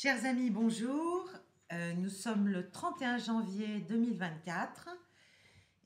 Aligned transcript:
Chers 0.00 0.26
amis, 0.26 0.50
bonjour. 0.50 1.28
Euh, 1.72 1.92
nous 1.94 2.08
sommes 2.08 2.46
le 2.46 2.70
31 2.70 3.18
janvier 3.18 3.80
2024 3.80 4.90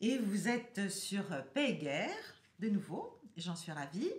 et 0.03 0.19
vous 0.19 0.49
êtes 0.49 0.91
sur 0.91 1.25
Paix 1.55 1.71
et 1.71 1.77
Guerre, 1.79 2.35
de 2.59 2.69
nouveau, 2.69 3.19
j'en 3.39 3.57
suis 3.57 3.73
ravie. 3.73 4.13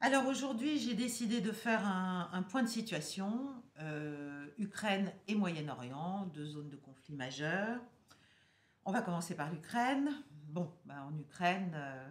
Alors 0.00 0.26
aujourd'hui, 0.26 0.80
j'ai 0.80 0.94
décidé 0.94 1.40
de 1.40 1.52
faire 1.52 1.86
un, 1.86 2.42
point 2.42 2.64
de 2.64 2.68
situation, 2.68 3.62
euh, 3.78 4.48
Ukraine 4.58 5.12
et 5.28 5.36
Moyen-Orient, 5.36 6.26
deux 6.34 6.46
zones 6.46 6.68
de 6.68 6.76
conflit 6.76 7.14
majeures. 7.14 7.78
On 8.84 8.90
va 8.90 9.00
commencer 9.00 9.36
par 9.36 9.52
l'Ukraine. 9.52 10.10
Bon, 10.48 10.72
ben, 10.86 11.04
en 11.04 11.16
Ukraine, 11.16 11.70
euh, 11.76 12.04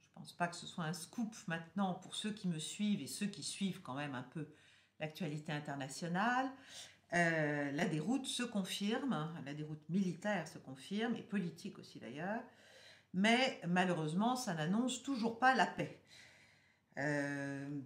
je 0.00 0.08
ne 0.08 0.14
pense 0.14 0.32
pas 0.32 0.48
que 0.48 0.56
ce 0.56 0.66
soit 0.66 0.82
un 0.82 0.92
scoop 0.92 1.36
maintenant 1.46 1.94
pour 1.94 2.16
ceux 2.16 2.32
qui 2.32 2.48
me 2.48 2.58
suivent 2.58 3.00
et 3.00 3.06
ceux 3.06 3.26
qui 3.26 3.44
suivent 3.44 3.80
quand 3.80 3.94
même 3.94 4.16
un 4.16 4.24
peu 4.24 4.48
l'actualité 5.00 5.52
internationale. 5.52 6.50
Euh, 7.12 7.70
la 7.72 7.86
déroute 7.86 8.26
se 8.26 8.42
confirme, 8.42 9.32
la 9.44 9.54
déroute 9.54 9.88
militaire 9.88 10.48
se 10.48 10.58
confirme, 10.58 11.14
et 11.14 11.22
politique 11.22 11.78
aussi 11.78 12.00
d'ailleurs, 12.00 12.42
mais 13.14 13.60
malheureusement, 13.66 14.34
ça 14.36 14.54
n'annonce 14.54 15.02
toujours 15.02 15.38
pas 15.38 15.54
la 15.54 15.66
paix. 15.66 16.02
Euh, 16.98 17.80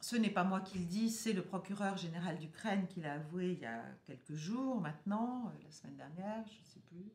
ce 0.00 0.16
n'est 0.16 0.30
pas 0.30 0.44
moi 0.44 0.60
qui 0.60 0.78
le 0.78 0.84
dis, 0.84 1.10
c'est 1.10 1.32
le 1.32 1.42
procureur 1.42 1.96
général 1.96 2.38
d'Ukraine 2.38 2.86
qui 2.86 3.00
l'a 3.00 3.14
avoué 3.14 3.52
il 3.52 3.60
y 3.60 3.66
a 3.66 3.82
quelques 4.04 4.34
jours 4.34 4.80
maintenant, 4.80 5.46
euh, 5.46 5.62
la 5.64 5.70
semaine 5.70 5.96
dernière, 5.96 6.44
je 6.46 6.60
ne 6.60 6.66
sais 6.66 6.80
plus. 6.80 7.12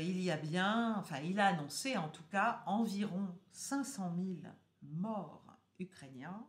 il 0.00 0.20
y 0.20 0.30
a 0.30 0.36
bien, 0.36 0.94
enfin 0.98 1.18
il 1.24 1.40
a 1.40 1.48
annoncé 1.48 1.96
en 1.96 2.08
tout 2.08 2.22
cas 2.30 2.62
environ 2.66 3.26
500 3.50 4.14
000 4.16 4.52
morts 4.82 5.44
ukrainiens 5.80 6.46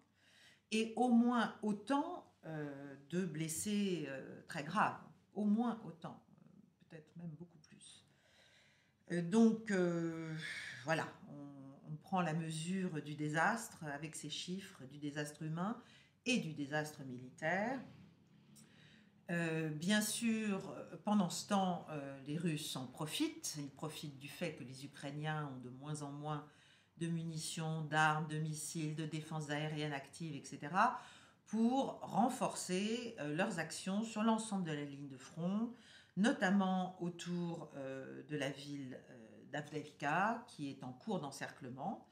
et 0.71 0.93
au 0.95 1.09
moins 1.09 1.55
autant 1.61 2.25
euh, 2.45 2.95
de 3.09 3.25
blessés 3.25 4.05
euh, 4.07 4.41
très 4.47 4.63
graves, 4.63 4.99
au 5.33 5.45
moins 5.45 5.81
autant, 5.83 6.23
euh, 6.29 6.61
peut-être 6.89 7.15
même 7.17 7.31
beaucoup 7.31 7.57
plus. 7.57 8.05
donc 9.23 9.71
voilà, 10.83 11.07
on, 11.29 11.95
prend 12.03 12.21
la 12.21 12.33
mesure 12.33 13.01
du 13.01 13.15
désastre 13.15 13.83
avec 13.85 14.15
ces 14.15 14.29
chiffres, 14.29 14.83
du 14.85 14.99
désastre 14.99 15.41
humain 15.41 15.81
et 16.27 16.37
du 16.37 16.53
désastre 16.53 17.03
militaire. 17.03 17.79
bien 19.27 20.01
sûr, 20.01 20.75
pendant 21.03 21.31
ce 21.31 21.47
temps, 21.47 21.87
les 22.27 22.37
Russes 22.37 22.75
en 22.75 22.85
profitent. 22.85 23.55
Ils 23.57 23.71
profitent 23.71 24.19
du 24.19 24.27
fait 24.27 24.53
que 24.53 24.63
les 24.63 24.85
Ukrainiens 24.85 25.51
ont 25.55 25.59
de 25.61 25.69
moins 25.69 26.03
en 26.03 26.11
moins 26.11 26.45
de 26.97 27.07
munitions, 27.07 27.81
d'armes, 27.81 28.27
de 28.27 28.37
missiles, 28.37 28.95
de 28.95 29.05
défense 29.05 29.49
aérienne 29.49 29.93
active, 29.93 30.35
etc., 30.35 30.71
pour 31.47 31.99
renforcer 32.01 33.15
euh, 33.19 33.35
leurs 33.35 33.59
actions 33.59 34.03
sur 34.03 34.23
l'ensemble 34.23 34.63
de 34.63 34.71
la 34.71 34.83
ligne 34.83 35.07
de 35.07 35.17
front, 35.17 35.73
notamment 36.17 37.01
autour 37.01 37.71
euh, 37.75 38.23
de 38.23 38.37
la 38.37 38.49
ville 38.49 38.99
euh, 39.09 39.43
d'Avdelka, 39.51 40.43
qui 40.47 40.69
est 40.69 40.83
en 40.83 40.91
cours 40.93 41.19
d'encerclement 41.19 42.07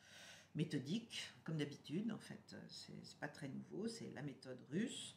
méthodique, 0.56 1.34
comme 1.44 1.58
d'habitude, 1.58 2.12
en 2.12 2.20
fait, 2.20 2.56
c'est 2.70 3.18
pas 3.20 3.28
très 3.28 3.48
nouveau, 3.48 3.88
c'est 3.88 4.12
la 4.14 4.22
méthode 4.22 4.60
russe. 4.70 5.16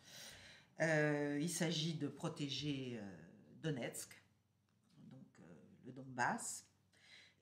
il 0.80 1.50
s'agit 1.50 1.92
de 1.92 2.08
protéger 2.08 2.98
Donetsk, 3.62 4.18
donc 5.10 5.26
le 5.84 5.92
Donbass, 5.92 6.65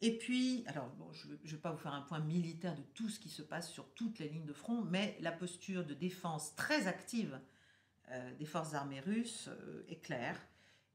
et 0.01 0.19
puis, 0.19 0.65
alors 0.67 0.91
je 1.13 1.29
ne 1.29 1.37
vais 1.37 1.57
pas 1.57 1.73
vous 1.73 1.79
faire 1.79 1.95
un 1.95 2.03
point 2.03 2.21
militaire 2.21 2.75
de 2.75 2.83
tout 2.95 3.09
ce 3.09 3.19
qui 3.19 3.29
se 3.29 3.43
passe 3.43 3.71
sur 3.71 3.89
toute 3.95 4.19
la 4.19 4.27
ligne 4.27 4.45
de 4.45 4.53
front, 4.53 4.83
mais 4.83 5.17
la 5.21 5.33
posture 5.33 5.85
de 5.85 5.95
défense 5.95 6.55
très 6.57 6.87
active 6.87 7.41
euh, 8.11 8.35
des 8.35 8.45
forces 8.45 8.75
armées 8.75 9.01
russes 9.01 9.49
euh, 9.49 9.83
est 9.89 10.01
claire 10.01 10.39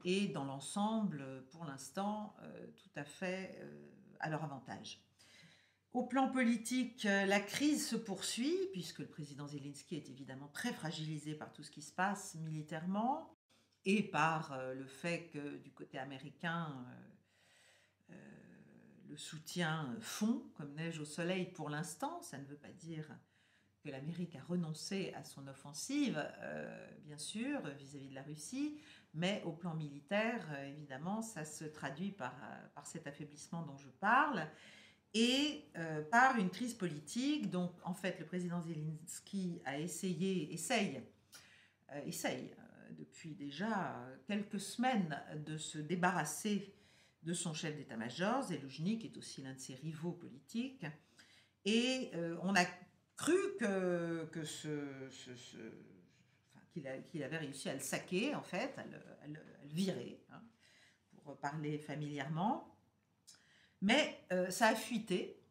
et 0.06 0.28
dans 0.28 0.46
l'ensemble, 0.46 1.44
pour 1.52 1.66
l'instant, 1.66 2.36
euh, 2.44 2.68
tout 2.78 2.92
à 2.96 3.04
fait 3.04 3.60
à 4.20 4.30
leur 4.30 4.44
avantage. 4.44 5.02
Au 5.92 6.04
plan 6.04 6.30
politique, 6.30 7.04
la 7.04 7.40
crise 7.40 7.88
se 7.88 7.96
poursuit, 7.96 8.56
puisque 8.72 9.00
le 9.00 9.08
président 9.08 9.48
Zelensky 9.48 9.96
est 9.96 10.08
évidemment 10.08 10.48
très 10.50 10.72
fragilisé 10.72 11.34
par 11.34 11.52
tout 11.52 11.64
ce 11.64 11.72
qui 11.72 11.82
se 11.82 11.92
passe 11.92 12.36
militairement 12.36 13.36
et 13.86 14.04
par 14.04 14.58
le 14.76 14.86
fait 14.86 15.30
que 15.34 15.58
du 15.58 15.72
côté 15.72 15.98
américain, 15.98 16.86
le 19.10 19.18
soutien 19.18 19.96
fond 20.00 20.44
comme 20.56 20.74
neige 20.76 21.00
au 21.00 21.06
soleil 21.06 21.46
pour 21.46 21.70
l'instant. 21.70 22.22
Ça 22.22 22.38
ne 22.38 22.46
veut 22.46 22.58
pas 22.58 22.72
dire 22.72 23.10
que 23.84 23.90
l'Amérique 23.90 24.36
a 24.36 24.44
renoncé 24.44 25.14
à 25.16 25.24
son 25.24 25.48
offensive, 25.48 26.24
euh, 26.42 26.90
bien 27.06 27.18
sûr, 27.18 27.62
vis-à-vis 27.78 28.10
de 28.10 28.16
la 28.16 28.24
Russie, 28.24 28.78
mais 29.14 29.42
au 29.46 29.52
plan 29.52 29.74
militaire, 29.74 30.46
euh, 30.52 30.66
évidemment, 30.66 31.22
ça 31.22 31.46
se 31.46 31.64
traduit 31.66 32.12
par, 32.12 32.34
euh, 32.34 32.68
par, 32.76 32.86
cet 32.86 33.08
affaiblissement 33.08 33.64
dont 33.64 33.78
je 33.78 33.90
parle 34.00 34.46
et 35.16 35.66
par 36.12 36.38
une 36.38 36.52
crise 36.52 36.76
politique. 36.76 37.50
Donc, 37.50 37.72
en 37.84 37.96
fait, 37.96 38.20
le 38.20 38.28
président 38.28 38.62
Zelensky 38.62 39.60
a 39.66 39.80
essayé, 39.80 40.54
essaye, 40.54 41.02
essaye 42.06 42.54
depuis 42.92 43.34
déjà 43.34 44.06
quelques 44.28 44.60
semaines 44.60 45.20
de 45.48 45.58
se 45.58 45.80
débarrasser 45.80 46.72
de 47.24 47.34
son 47.34 47.54
chef 47.54 47.76
d'état-major, 47.76 48.44
Zelensky, 48.44 49.00
qui 49.00 49.08
est 49.08 49.18
aussi 49.18 49.42
l'un 49.42 49.54
de 49.54 49.60
ses 49.60 49.76
rivaux 49.76 50.14
politiques. 50.14 50.86
Et 51.66 52.12
euh, 52.16 52.38
on 52.42 52.56
a 52.56 52.66
cru 53.16 53.38
que, 53.60 54.26
que 54.32 54.46
ce, 54.46 54.70
qu'il, 56.72 57.24
avait 57.24 57.38
réussi 57.38 57.70
à 57.70 57.74
le 57.74 57.80
saquer, 57.80 58.36
en 58.36 58.44
fait, 58.44 58.78
à 58.78 59.28
le, 59.28 59.40
virer, 59.66 60.24
hein, 60.32 60.42
pour 61.24 61.38
parler 61.40 61.78
familièrement. 61.78 62.76
Mais 63.82 64.26
euh, 64.32 64.50
ça 64.50 64.68
a 64.68 64.76
fuité, 64.76 65.44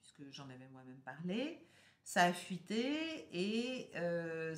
puisque 0.00 0.30
j'en 0.30 0.48
avais 0.48 0.68
moi-même 0.68 1.00
parlé 1.00 1.67
ça 2.08 2.22
a 2.22 2.32
fuité 2.32 3.28
et 3.34 3.90
euh, 3.96 4.56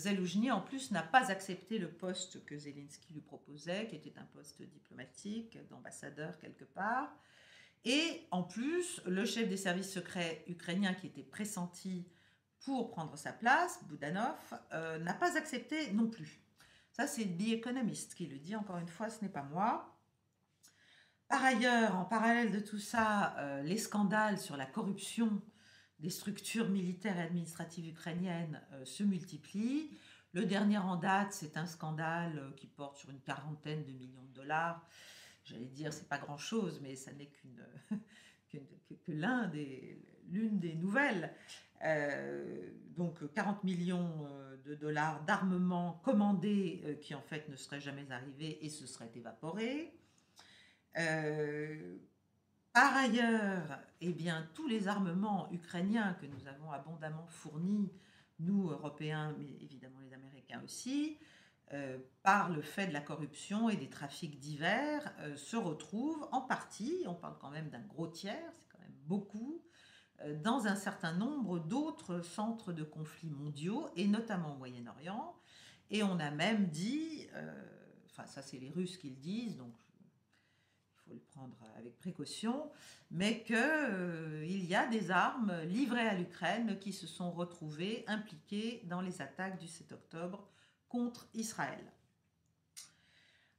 en 0.53 0.61
plus 0.61 0.93
n'a 0.93 1.03
pas 1.03 1.33
accepté 1.33 1.81
le 1.81 1.91
poste 1.91 2.45
que 2.45 2.57
Zelensky 2.57 3.13
lui 3.13 3.23
proposait, 3.23 3.89
qui 3.89 3.97
était 3.97 4.17
un 4.21 4.25
poste 4.27 4.63
diplomatique, 4.63 5.59
d'ambassadeur 5.69 6.39
quelque 6.39 6.63
part. 6.63 7.13
Et 7.85 8.25
en 8.31 8.45
plus, 8.45 9.03
le 9.05 9.25
chef 9.25 9.49
des 9.49 9.57
services 9.57 9.93
secrets 9.93 10.45
ukrainiens 10.47 10.95
qui 10.95 11.09
était 11.09 11.25
pressenti 11.25 12.07
pour 12.61 12.93
prendre 12.93 13.19
sa 13.19 13.33
place, 13.33 13.81
Boudanov, 13.89 14.37
euh, 14.73 15.01
n'a 15.01 15.15
pas 15.15 15.37
accepté 15.37 15.91
non 15.91 16.07
plus. 16.07 16.41
Ça, 16.93 17.09
c'est 17.09 17.25
The 17.25 17.55
Economist 17.55 18.15
qui 18.15 18.29
le 18.29 18.39
dit, 18.39 18.55
encore 18.55 18.79
une 18.79 18.87
fois, 18.87 19.11
ce 19.11 19.23
n'est 19.23 19.29
pas 19.29 19.43
moi. 19.43 19.99
Par 21.27 21.45
ailleurs, 21.45 21.97
en 21.97 22.05
parallèle 22.05 22.53
de 22.53 22.61
tout 22.61 22.79
ça, 22.79 23.35
euh, 23.39 23.61
les 23.65 23.79
scandales 23.79 24.39
sur 24.39 24.57
la 24.57 24.67
corruption 24.67 25.43
des 26.01 26.11
structures 26.11 26.69
militaires 26.69 27.19
et 27.19 27.23
administratives 27.23 27.89
ukrainiennes 27.89 28.61
euh, 28.73 28.85
se 28.85 29.03
multiplient. 29.03 29.91
Le 30.33 30.47
dernier 30.47 30.79
en 30.79 30.97
date, 30.97 31.33
c'est 31.33 31.57
un 31.57 31.67
scandale 31.67 32.39
euh, 32.39 32.51
qui 32.57 32.67
porte 32.67 32.97
sur 32.97 33.11
une 33.11 33.21
quarantaine 33.21 33.85
de 33.85 33.93
millions 33.93 34.23
de 34.23 34.35
dollars. 34.35 34.87
J'allais 35.45 35.67
dire, 35.67 35.93
c'est 35.93 36.09
pas 36.09 36.19
grand-chose, 36.19 36.81
mais 36.83 36.97
ça 36.97 37.13
n'est 37.13 37.27
qu'une, 37.27 37.65
que, 38.49 38.59
l'un 39.09 39.49
des, 39.49 40.01
l'une 40.29 40.59
des 40.59 40.75
nouvelles. 40.75 41.33
Euh, 41.85 42.71
donc 42.97 43.19
40 43.33 43.65
millions 43.65 44.29
de 44.67 44.75
dollars 44.75 45.25
d'armement 45.25 45.99
commandés 46.05 46.99
qui 47.01 47.15
en 47.15 47.23
fait 47.23 47.49
ne 47.49 47.57
seraient 47.57 47.81
jamais 47.81 48.05
arrivés 48.11 48.59
et 48.63 48.69
se 48.69 48.87
seraient 48.87 49.11
évaporés. 49.17 49.91
Par 52.81 52.97
ailleurs, 52.97 53.79
eh 54.01 54.11
bien, 54.11 54.49
tous 54.55 54.67
les 54.67 54.89
armements 54.89 55.53
ukrainiens 55.53 56.17
que 56.19 56.25
nous 56.25 56.49
avons 56.49 56.73
abondamment 56.73 57.27
fournis, 57.27 57.93
nous, 58.39 58.71
Européens, 58.71 59.35
mais 59.39 59.51
évidemment 59.63 60.01
les 60.01 60.15
Américains 60.15 60.63
aussi, 60.65 61.19
euh, 61.75 61.99
par 62.23 62.49
le 62.49 62.63
fait 62.63 62.87
de 62.87 62.95
la 62.95 63.03
corruption 63.03 63.69
et 63.69 63.77
des 63.77 63.91
trafics 63.91 64.41
divers, 64.41 65.13
euh, 65.19 65.37
se 65.37 65.59
retrouvent 65.59 66.27
en 66.33 66.41
partie, 66.41 67.05
on 67.07 67.15
parle 67.15 67.37
quand 67.39 67.51
même 67.51 67.69
d'un 67.69 67.83
gros 67.83 68.07
tiers, 68.07 68.51
c'est 68.55 68.69
quand 68.73 68.81
même 68.81 68.97
beaucoup, 69.05 69.63
euh, 70.23 70.41
dans 70.41 70.67
un 70.67 70.75
certain 70.75 71.13
nombre 71.13 71.59
d'autres 71.59 72.23
centres 72.23 72.73
de 72.73 72.83
conflits 72.83 73.29
mondiaux, 73.29 73.91
et 73.95 74.09
notamment 74.09 74.55
au 74.55 74.57
Moyen-Orient. 74.57 75.37
Et 75.91 76.03
on 76.03 76.19
a 76.19 76.31
même 76.31 76.69
dit, 76.69 77.29
enfin 78.07 78.25
ça 78.25 78.41
c'est 78.41 78.59
les 78.59 78.71
Russes 78.71 78.97
qui 78.97 79.11
le 79.11 79.17
disent, 79.17 79.59
donc 79.59 79.75
le 81.15 81.21
prendre 81.21 81.57
avec 81.77 81.99
précaution, 81.99 82.71
mais 83.11 83.43
qu'il 83.43 83.57
euh, 83.57 84.45
y 84.47 84.75
a 84.75 84.87
des 84.87 85.11
armes 85.11 85.53
livrées 85.65 86.07
à 86.07 86.15
l'Ukraine 86.15 86.79
qui 86.79 86.93
se 86.93 87.07
sont 87.07 87.31
retrouvées 87.31 88.05
impliquées 88.07 88.83
dans 88.87 89.01
les 89.01 89.21
attaques 89.21 89.59
du 89.59 89.67
7 89.67 89.93
octobre 89.93 90.49
contre 90.89 91.29
Israël. 91.35 91.85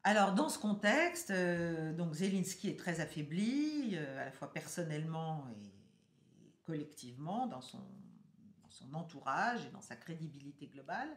Alors, 0.04 0.34
dans 0.34 0.50
ce 0.50 0.58
contexte, 0.58 1.30
euh, 1.30 1.94
donc 1.94 2.14
Zelensky 2.14 2.70
est 2.70 2.80
très 2.80 3.02
affaibli, 3.02 3.92
euh, 3.94 4.22
à 4.22 4.26
la 4.26 4.32
fois 4.32 4.52
personnellement 4.52 5.46
et 5.52 5.70
collectivement, 6.64 7.46
dans 7.46 7.62
son, 7.62 7.78
dans 8.64 8.72
son, 8.72 8.94
entourage 8.94 9.66
et 9.66 9.70
dans 9.70 9.82
sa 9.82 9.96
crédibilité 9.96 10.68
globale. 10.68 11.10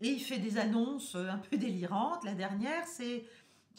Et 0.00 0.08
il 0.08 0.20
fait 0.20 0.38
des 0.38 0.58
annonces 0.58 1.14
un 1.14 1.38
peu 1.38 1.56
délirantes. 1.56 2.22
La 2.24 2.34
dernière, 2.34 2.86
c'est 2.86 3.24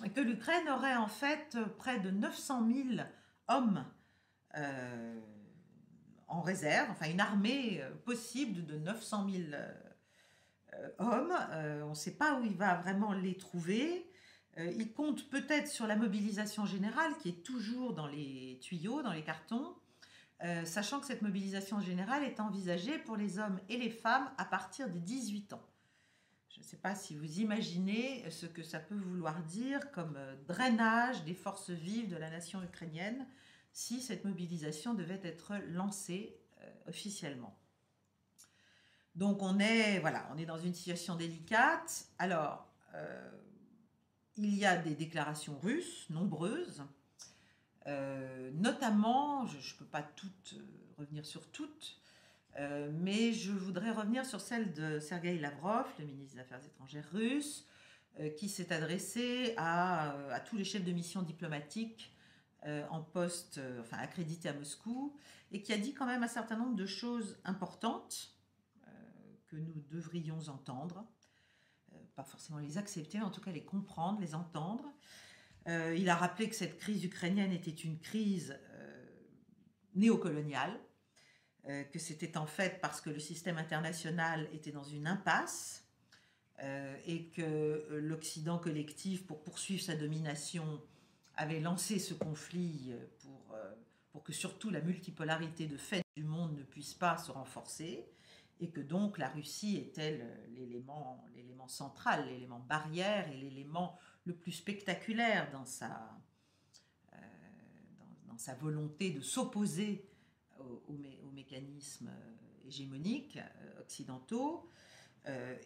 que 0.07 0.21
l'Ukraine 0.21 0.69
aurait 0.69 0.95
en 0.95 1.07
fait 1.07 1.57
près 1.77 1.99
de 1.99 2.09
900 2.09 2.67
000 2.67 3.07
hommes 3.47 3.85
euh, 4.57 5.19
en 6.27 6.41
réserve, 6.41 6.89
enfin 6.91 7.09
une 7.09 7.19
armée 7.19 7.81
euh, 7.81 7.89
possible 8.05 8.65
de 8.65 8.77
900 8.77 9.27
000 9.29 9.43
euh, 9.53 10.89
hommes. 10.99 11.33
on 11.83 11.89
ne 11.89 11.95
sait 11.95 12.15
pas 12.15 12.39
où 12.39 12.43
il 12.45 12.55
va 12.55 12.75
vraiment 12.75 13.13
les 13.13 13.35
trouver. 13.35 14.09
il 14.57 14.93
compte 14.93 15.27
peut-être 15.29 15.67
sur 15.67 15.87
la 15.87 15.95
mobilisation 15.95 16.65
générale 16.65 17.17
qui 17.17 17.29
est 17.29 17.43
toujours 17.43 17.93
dans 17.93 18.07
les 18.07 18.59
tuyaux, 18.61 19.01
dans 19.01 19.11
les 19.11 19.23
cartons, 19.23 19.75
sachant 20.63 20.99
que 20.99 21.07
cette 21.07 21.23
mobilisation 21.23 21.81
générale 21.81 22.23
est 22.23 22.39
envisagée 22.39 22.99
pour 22.99 23.17
les 23.17 23.39
hommes 23.39 23.59
et 23.67 23.77
les 23.77 23.89
femmes 23.89 24.29
à 24.37 24.45
partir 24.45 24.89
de 24.89 24.99
18 24.99 25.53
ans. 25.53 25.65
Je 26.59 26.65
ne 26.65 26.67
sais 26.67 26.77
pas 26.77 26.93
si 26.93 27.15
vous 27.15 27.39
imaginez 27.39 28.29
ce 28.29 28.45
que 28.45 28.63
ça 28.63 28.79
peut 28.79 28.97
vouloir 28.97 29.41
dire 29.43 29.91
comme 29.91 30.19
drainage 30.45 31.23
des 31.23 31.33
forces 31.33 31.69
vives 31.69 32.09
de 32.09 32.17
la 32.17 32.29
nation 32.29 32.61
ukrainienne 32.61 33.25
si 33.71 34.01
cette 34.01 34.25
mobilisation 34.25 34.93
devait 34.93 35.21
être 35.23 35.55
lancée 35.69 36.37
euh, 36.61 36.69
officiellement. 36.87 37.57
Donc 39.15 39.41
on 39.41 39.57
est, 39.59 39.99
voilà, 39.99 40.29
on 40.33 40.37
est 40.37 40.45
dans 40.45 40.57
une 40.57 40.73
situation 40.73 41.15
délicate. 41.15 42.07
Alors, 42.17 42.67
euh, 42.93 43.31
il 44.35 44.53
y 44.53 44.65
a 44.65 44.77
des 44.77 44.95
déclarations 44.95 45.57
russes 45.59 46.09
nombreuses, 46.09 46.83
euh, 47.87 48.51
notamment, 48.53 49.45
je 49.45 49.57
ne 49.57 49.79
peux 49.79 49.85
pas 49.85 50.03
toutes 50.03 50.55
revenir 50.97 51.25
sur 51.25 51.49
toutes, 51.51 52.01
mais 52.91 53.31
je 53.31 53.51
voudrais 53.51 53.91
revenir 53.91 54.25
sur 54.25 54.41
celle 54.41 54.73
de 54.73 54.99
Sergei 54.99 55.39
Lavrov, 55.39 55.85
le 55.97 56.05
ministre 56.05 56.35
des 56.35 56.41
Affaires 56.41 56.65
étrangères 56.65 57.09
russe, 57.11 57.65
qui 58.37 58.49
s'est 58.49 58.73
adressé 58.73 59.53
à, 59.55 60.11
à, 60.33 60.39
tous 60.41 60.57
les 60.57 60.65
chefs 60.65 60.83
de 60.83 60.91
mission 60.91 61.21
diplomatiques 61.21 62.11
euh, 62.65 62.85
en 62.89 63.01
poste, 63.01 63.57
euh, 63.57 63.79
enfin 63.79 63.99
accrédité 63.99 64.49
à 64.49 64.53
Moscou, 64.53 65.15
et 65.53 65.61
qui 65.61 65.71
a 65.71 65.77
dit 65.77 65.93
quand 65.93 66.05
même 66.05 66.23
un 66.23 66.27
certain 66.27 66.57
nombre 66.57 66.75
de 66.75 66.85
choses 66.85 67.37
importantes 67.45 68.35
euh, 68.85 68.91
que 69.47 69.55
nous 69.55 69.81
devrions 69.89 70.39
entendre, 70.49 71.05
pas 72.17 72.25
forcément 72.25 72.59
les 72.59 72.77
accepter, 72.77 73.17
mais 73.17 73.23
en 73.23 73.29
tout 73.29 73.39
cas 73.39 73.53
les 73.53 73.63
comprendre, 73.63 74.19
les 74.19 74.35
entendre. 74.35 74.83
il 75.67 76.09
a 76.09 76.15
rappelé 76.15 76.49
que 76.49 76.55
cette 76.55 76.77
crise 76.77 77.01
ukrainienne 77.05 77.53
était 77.53 77.71
une 77.71 77.97
crise 77.97 78.59
néocoloniale, 79.95 80.77
que 81.65 81.99
c'était 81.99 82.37
en 82.37 82.47
fait 82.47 82.79
parce 82.81 83.01
que 83.01 83.09
le 83.09 83.19
système 83.19 83.57
international 83.57 84.47
était 84.53 84.71
dans 84.71 84.83
une 84.83 85.07
impasse 85.07 85.85
et 87.05 87.25
que 87.35 87.87
l'Occident 88.01 88.57
collectif, 88.57 89.25
pour 89.25 89.43
poursuivre 89.43 89.81
sa 89.83 89.95
domination, 89.95 90.81
avait 91.39 91.61
lancé 91.61 91.99
ce 91.99 92.13
conflit 92.13 92.89
euh, 92.89 93.05
pour, 93.19 93.55
euh, 93.55 93.73
pour 94.11 94.23
que 94.23 94.33
surtout 94.33 94.69
la 94.69 94.81
multipolarité 94.81 95.67
de 95.67 95.77
fait 95.77 96.03
du 96.17 96.23
monde 96.25 96.57
ne 96.57 96.63
puisse 96.63 96.93
pas 96.93 97.17
se 97.17 97.31
renforcer 97.31 98.05
et 98.59 98.69
que 98.69 98.81
donc 98.81 99.17
la 99.17 99.29
Russie 99.29 99.77
est-elle 99.77 100.27
l'élément, 100.53 101.23
l'élément 101.33 101.69
central, 101.69 102.27
l'élément 102.27 102.59
barrière 102.59 103.31
et 103.31 103.37
l'élément 103.37 103.97
le 104.25 104.35
plus 104.35 104.51
spectaculaire 104.51 105.49
dans 105.51 105.63
sa, 105.63 106.11
euh, 107.13 107.17
dans, 108.27 108.37
sa 108.37 108.53
volonté 108.55 109.11
de 109.11 109.21
s'opposer 109.21 110.08
aux, 110.87 111.31
mécanismes 111.33 112.11
hégémoniques 112.67 113.39
occidentaux 113.79 114.69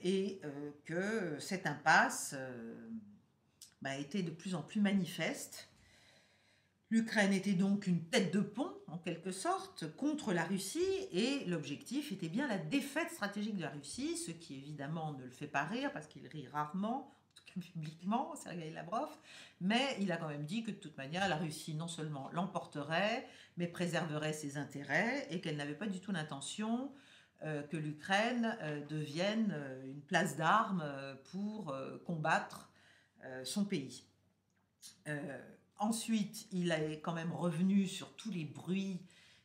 et 0.04 0.42
que 0.86 1.38
cette 1.40 1.66
impasse 1.66 2.36
bah, 3.81 3.98
était 3.98 4.24
de 4.24 4.31
plus 4.31 4.56
en 4.56 4.62
plus 4.62 4.80
manifeste. 4.80 5.68
L'Ukraine 6.90 7.34
était 7.34 7.54
donc 7.54 7.88
une 7.88 8.04
tête 8.06 8.34
de 8.34 8.40
pont, 8.40 8.72
en 8.88 8.98
quelque 9.00 9.31
sorte, 9.31 9.94
contre 9.98 10.31
la 10.31 10.45
Russie, 10.45 11.07
et 11.12 11.44
l'objectif 11.46 12.12
était 12.12 12.30
bien 12.30 12.48
la 12.48 12.60
défaite 12.60 13.10
stratégique 13.10 13.57
de 13.57 13.63
la 13.63 13.72
Russie, 13.72 14.16
ce 14.16 14.31
qui 14.31 14.56
évidemment 14.56 15.13
ne 15.13 15.24
le 15.24 15.31
fait 15.31 15.48
pas 15.48 15.63
rire, 15.63 15.92
parce 15.92 16.07
qu'il 16.07 16.28
rit 16.28 16.48
rarement, 16.48 17.12
publiquement, 17.73 18.35
Sergei 18.35 18.71
Lavrov, 18.71 19.09
mais 19.61 19.97
il 20.00 20.11
a 20.11 20.17
quand 20.17 20.27
même 20.27 20.45
dit 20.45 20.63
que 20.63 20.71
de 20.71 20.75
toute 20.75 20.97
manière, 20.97 21.27
la 21.29 21.38
Russie 21.38 21.73
non 21.73 21.88
seulement 21.88 22.29
l'emporterait, 22.31 23.27
mais 23.57 23.67
préserverait 23.67 24.33
ses 24.33 24.57
intérêts, 24.57 25.27
et 25.29 25.41
qu'elle 25.41 25.57
n'avait 25.57 25.75
pas 25.75 25.88
du 25.88 26.00
tout 26.00 26.11
l'intention 26.11 26.91
euh, 27.44 27.61
que 27.63 27.75
l'Ukraine 27.75 28.57
euh, 28.61 28.85
devienne 28.85 29.51
euh, 29.53 29.85
une 29.85 30.01
place 30.01 30.38
d'armes 30.38 30.83
pour 31.31 31.75
combattre 32.05 32.69
son 33.45 33.63
pays. 33.63 34.03
Ensuite, 35.77 36.45
il 36.51 36.73
est 36.73 37.00
quand 37.00 37.13
même 37.13 37.31
revenu 37.31 37.88
sur 37.88 38.13
tous 38.17 38.29
les 38.31 38.44
bruits 38.44 39.00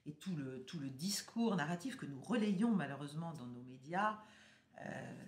et 0.04 0.14
tout 0.14 0.34
le, 0.34 0.64
tout 0.64 0.80
le 0.80 0.90
discours 0.90 1.54
narratif 1.54 1.96
que 1.96 2.04
nous 2.04 2.20
relayons 2.20 2.72
malheureusement 2.72 3.32
dans 3.34 3.46
nos 3.46 3.62
médias, 3.62 4.18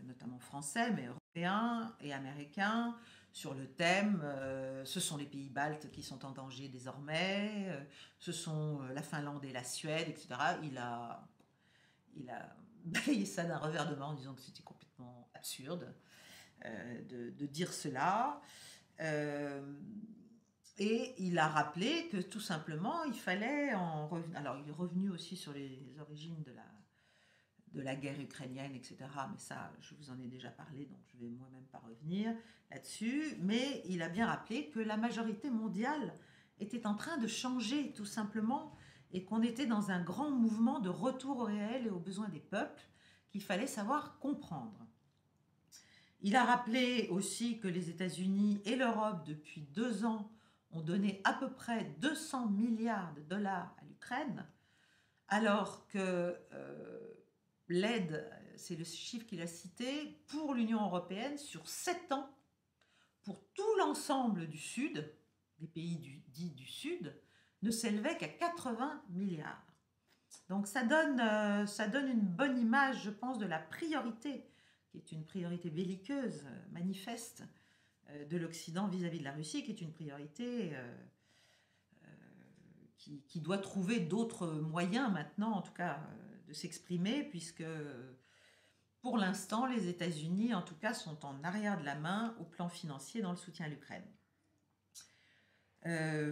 notamment 0.04 0.40
français, 0.40 0.90
mais 0.90 1.08
européens 1.34 1.94
et 2.00 2.12
américains, 2.12 2.96
sur 3.32 3.54
le 3.54 3.66
thème 3.66 4.24
ce 4.84 4.98
sont 4.98 5.16
les 5.16 5.26
pays 5.26 5.50
baltes 5.50 5.90
qui 5.92 6.02
sont 6.02 6.24
en 6.24 6.32
danger 6.32 6.68
désormais, 6.68 7.68
ce 8.18 8.32
sont 8.32 8.80
la 8.92 9.02
Finlande 9.02 9.44
et 9.44 9.52
la 9.52 9.62
Suède, 9.62 10.08
etc. 10.08 10.28
Il 10.64 10.76
a, 10.78 11.28
il 12.16 12.28
a 12.28 12.56
balayé 12.84 13.24
ça 13.24 13.44
d'un 13.44 13.58
revers 13.58 13.88
de 13.88 13.94
main 13.94 14.06
en 14.06 14.14
disant 14.14 14.34
que 14.34 14.42
c'était 14.42 14.62
complètement 14.62 15.28
absurde. 15.34 15.94
Euh, 16.66 17.30
de, 17.38 17.46
dire 17.46 17.72
cela. 17.72 18.40
Euh, 19.00 19.62
et 20.78 21.14
il 21.18 21.38
a 21.38 21.48
rappelé 21.48 22.08
que 22.08 22.18
tout 22.18 22.40
simplement, 22.40 23.02
il 23.04 23.14
fallait 23.14 23.74
en 23.74 24.08
revenir. 24.08 24.36
Alors, 24.38 24.58
il 24.58 24.68
est 24.68 24.74
revenu 24.74 25.10
aussi 25.10 25.36
sur 25.36 25.52
les 25.52 25.80
origines 26.00 26.42
de 26.42 26.52
la, 26.52 26.69
de 27.75 27.81
la 27.81 27.94
guerre 27.94 28.20
ukrainienne, 28.20 28.75
etc. 28.75 28.96
Mais 29.31 29.38
ça, 29.38 29.72
je 29.81 29.94
vous 29.94 30.11
en 30.11 30.19
ai 30.19 30.26
déjà 30.26 30.50
parlé, 30.50 30.87
donc 30.87 30.99
je 31.12 31.19
vais 31.19 31.31
moi-même 31.31 31.67
pas 31.67 31.78
revenir 31.78 32.34
là-dessus. 32.71 33.37
Mais 33.40 33.83
il 33.87 34.02
a 34.02 34.09
bien 34.09 34.26
rappelé 34.26 34.71
que 34.71 34.80
la 34.80 34.97
majorité 34.97 35.50
mondiale 35.50 36.14
était 36.59 36.87
en 36.87 36.94
train 36.94 37.16
de 37.16 37.26
changer, 37.26 37.92
tout 37.92 38.04
simplement, 38.04 38.76
et 39.12 39.25
qu'on 39.25 39.42
était 39.42 39.66
dans 39.66 39.90
un 39.90 40.02
grand 40.02 40.30
mouvement 40.30 40.80
de 40.80 40.88
retour 40.88 41.38
au 41.38 41.44
réel 41.44 41.87
et 41.87 41.90
aux 41.90 41.99
besoins 41.99 42.28
des 42.28 42.40
peuples 42.40 42.83
qu'il 43.30 43.42
fallait 43.42 43.66
savoir 43.66 44.18
comprendre. 44.18 44.87
Il 46.23 46.37
a 46.37 46.44
rappelé 46.44 47.09
aussi 47.11 47.59
que 47.61 47.68
les 47.68 47.88
États-Unis 47.88 48.61
et 48.64 48.76
l'Europe, 48.76 49.25
depuis 49.26 49.62
deux 49.62 50.04
ans, 50.04 50.30
ont 50.73 50.83
donné 50.83 51.21
à 51.25 51.33
peu 51.33 51.50
près 51.50 51.85
200 51.99 52.49
milliards 52.49 53.14
de 53.14 53.23
dollars 53.23 53.75
à 53.80 53.85
l'Ukraine, 53.85 54.47
alors 55.28 55.87
que 55.88 56.37
euh, 56.52 57.10
l'aide, 57.70 58.30
c'est 58.56 58.76
le 58.76 58.84
chiffre 58.84 59.26
qu'il 59.26 59.40
a 59.40 59.46
cité, 59.46 60.22
pour 60.28 60.54
l'Union 60.54 60.82
européenne 60.84 61.38
sur 61.38 61.66
sept 61.68 62.12
ans, 62.12 62.28
pour 63.22 63.42
tout 63.54 63.76
l'ensemble 63.78 64.46
du 64.48 64.58
Sud, 64.58 65.10
des 65.58 65.66
pays 65.66 65.96
du, 65.96 66.22
dits 66.28 66.50
du 66.50 66.66
Sud, 66.66 67.14
ne 67.62 67.70
s'élevait 67.70 68.16
qu'à 68.16 68.28
80 68.28 69.02
milliards. 69.10 69.66
Donc 70.48 70.66
ça 70.66 70.84
donne, 70.84 71.20
euh, 71.20 71.66
ça 71.66 71.88
donne 71.88 72.08
une 72.08 72.20
bonne 72.20 72.58
image, 72.58 73.02
je 73.04 73.10
pense, 73.10 73.38
de 73.38 73.46
la 73.46 73.58
priorité 73.58 74.46
qui 74.90 74.98
est 74.98 75.12
une 75.12 75.24
priorité 75.24 75.70
belliqueuse 75.70 76.44
manifeste 76.72 77.44
euh, 78.10 78.24
de 78.26 78.36
l'Occident 78.36 78.88
vis-à-vis 78.88 79.20
de 79.20 79.24
la 79.24 79.32
Russie, 79.32 79.62
qui 79.62 79.70
est 79.70 79.80
une 79.80 79.92
priorité 79.92 80.74
euh, 80.74 80.94
qui, 82.96 83.40
doit 83.40 83.58
trouver 83.58 84.00
d'autres 84.00 84.46
moyens 84.46 85.10
maintenant, 85.10 85.52
en 85.52 85.62
tout 85.62 85.72
cas, 85.72 86.00
s'exprimer, 86.54 87.25
puisque 87.25 87.64
pour 89.02 89.16
l'instant, 89.16 89.66
les 89.66 89.88
États-Unis, 89.88 90.54
en 90.54 90.62
tout 90.62 90.75
cas, 90.75 90.95
sont 90.95 91.25
en 91.25 91.42
arrière 91.42 91.78
de 91.78 91.85
la 91.85 91.95
main 91.95 92.35
au 92.38 92.45
plan 92.45 92.69
financier 92.69 93.23
dans 93.23 93.30
le 93.30 93.37
soutien 93.37 93.66
à 93.66 93.69
l'Ukraine. 93.69 94.04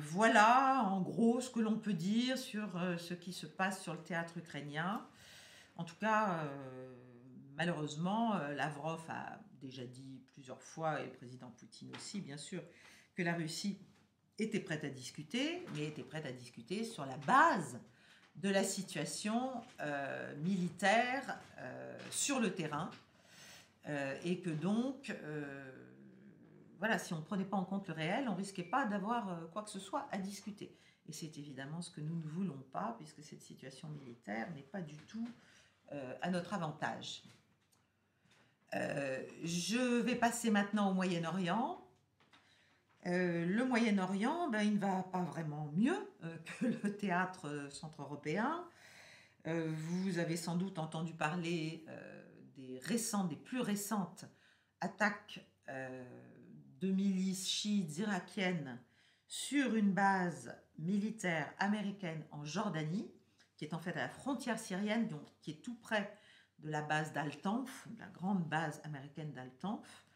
voilà 0.01 0.85
en 0.85 1.01
gros 1.01 1.41
ce 1.41 1.49
que 1.49 1.61
l'on 1.61 1.79
peut 1.79 1.95
dire 1.95 2.37
sur 2.37 2.69
ce 2.99 3.15
qui 3.15 3.33
se 3.33 3.47
passe 3.47 3.83
sur 3.83 3.95
le 3.95 4.03
théâtre 4.03 4.37
ukrainien. 4.37 5.07
En 5.77 5.85
tout 5.85 5.97
cas, 5.97 6.45
malheureusement, 7.59 8.37
euh, 8.37 8.55
Lavrov 8.55 9.05
a 9.09 9.41
déjà 9.61 9.85
dit 9.85 10.23
plusieurs 10.33 10.63
fois, 10.63 11.01
et 11.01 11.07
le 11.07 11.13
président 11.13 11.51
Poutine 11.51 11.91
aussi, 11.95 12.21
bien 12.21 12.39
sûr, 12.39 12.63
que 13.17 13.23
la 13.23 13.35
Russie 13.35 13.79
était 14.39 14.61
prête 14.61 14.85
à 14.85 14.89
discuter, 14.89 15.65
mais 15.75 15.87
était 15.87 16.05
prête 16.05 16.25
à 16.25 16.33
discuter 16.33 16.85
sur 16.85 17.05
la 17.05 17.17
base 17.19 17.81
de 18.42 18.49
la 18.49 18.64
situation 18.64 19.50
euh, 19.80 20.35
militaire 20.37 21.38
euh, 21.59 21.99
sur 22.11 22.40
le 22.40 22.52
terrain, 22.54 22.90
et 24.23 24.40
que 24.40 24.50
donc, 24.50 25.16
voilà, 26.78 26.99
si 26.99 27.14
on 27.14 27.21
ne 27.21 27.23
prenait 27.23 27.47
pas 27.47 27.57
en 27.57 27.64
compte 27.64 27.88
le 27.88 27.95
réel, 27.95 28.28
on 28.28 28.35
risquait 28.35 28.62
pas 28.62 28.85
d'avoir 28.85 29.49
quoi 29.50 29.62
que 29.62 29.71
ce 29.71 29.78
soit 29.78 30.07
à 30.12 30.18
discuter. 30.18 30.76
Et 31.09 31.12
c'est 31.14 31.38
évidemment 31.38 31.80
ce 31.80 31.90
que 31.90 32.02
nous 32.02 32.14
ne 32.14 32.28
voulons 32.28 32.62
pas, 32.71 32.95
puisque 32.99 33.23
cette 33.23 33.40
situation 33.40 33.88
militaire 33.88 34.47
n'est 34.54 34.61
pas 34.61 34.83
du 34.83 34.95
tout 34.95 35.26
à 36.21 36.28
notre 36.28 36.52
avantage. 36.52 37.23
je 38.75 40.02
vais 40.02 40.16
passer 40.16 40.50
maintenant 40.50 40.90
au 40.90 40.92
Moyen-Orient. 40.92 41.83
Le 43.05 43.64
Moyen-Orient, 43.64 44.50
ben, 44.50 44.62
il 44.62 44.75
ne 44.75 44.78
va 44.78 45.02
pas 45.05 45.23
vraiment 45.23 45.71
mieux 45.75 45.99
que 46.45 46.67
le 46.67 46.97
théâtre 46.97 47.69
centre-européen. 47.71 48.64
vous 49.45 50.19
avez 50.19 50.37
sans 50.37 50.57
doute 50.57 50.78
entendu 50.78 51.14
parler 51.14 51.87
des 52.57 52.78
récentes, 52.85 53.28
des 53.28 53.37
plus 53.37 53.61
récentes 53.61 54.25
attaques 54.81 55.47
de 56.81 56.90
milices 56.90 57.49
chiites 57.49 57.99
irakiennes 57.99 58.78
sur 59.26 59.75
une 59.75 59.93
base 59.93 60.55
militaire 60.78 61.52
américaine 61.59 62.25
en 62.31 62.45
Jordanie, 62.45 63.11
qui 63.57 63.64
est 63.64 63.75
en 63.75 63.78
fait 63.78 63.93
à 63.93 64.02
la 64.02 64.09
frontière 64.09 64.59
syrienne, 64.59 65.09
donc 65.09 65.23
qui 65.40 65.50
est 65.50 65.62
tout 65.62 65.76
près 65.76 66.17
de 66.61 66.71
la 66.71 66.83
base 66.83 67.12
d'Al-Tanf, 67.12 67.88
la 67.99 68.09
grande 68.09 68.49
base 68.49 68.81
américaine 68.85 69.33
d'Al-Tanf 69.33 70.07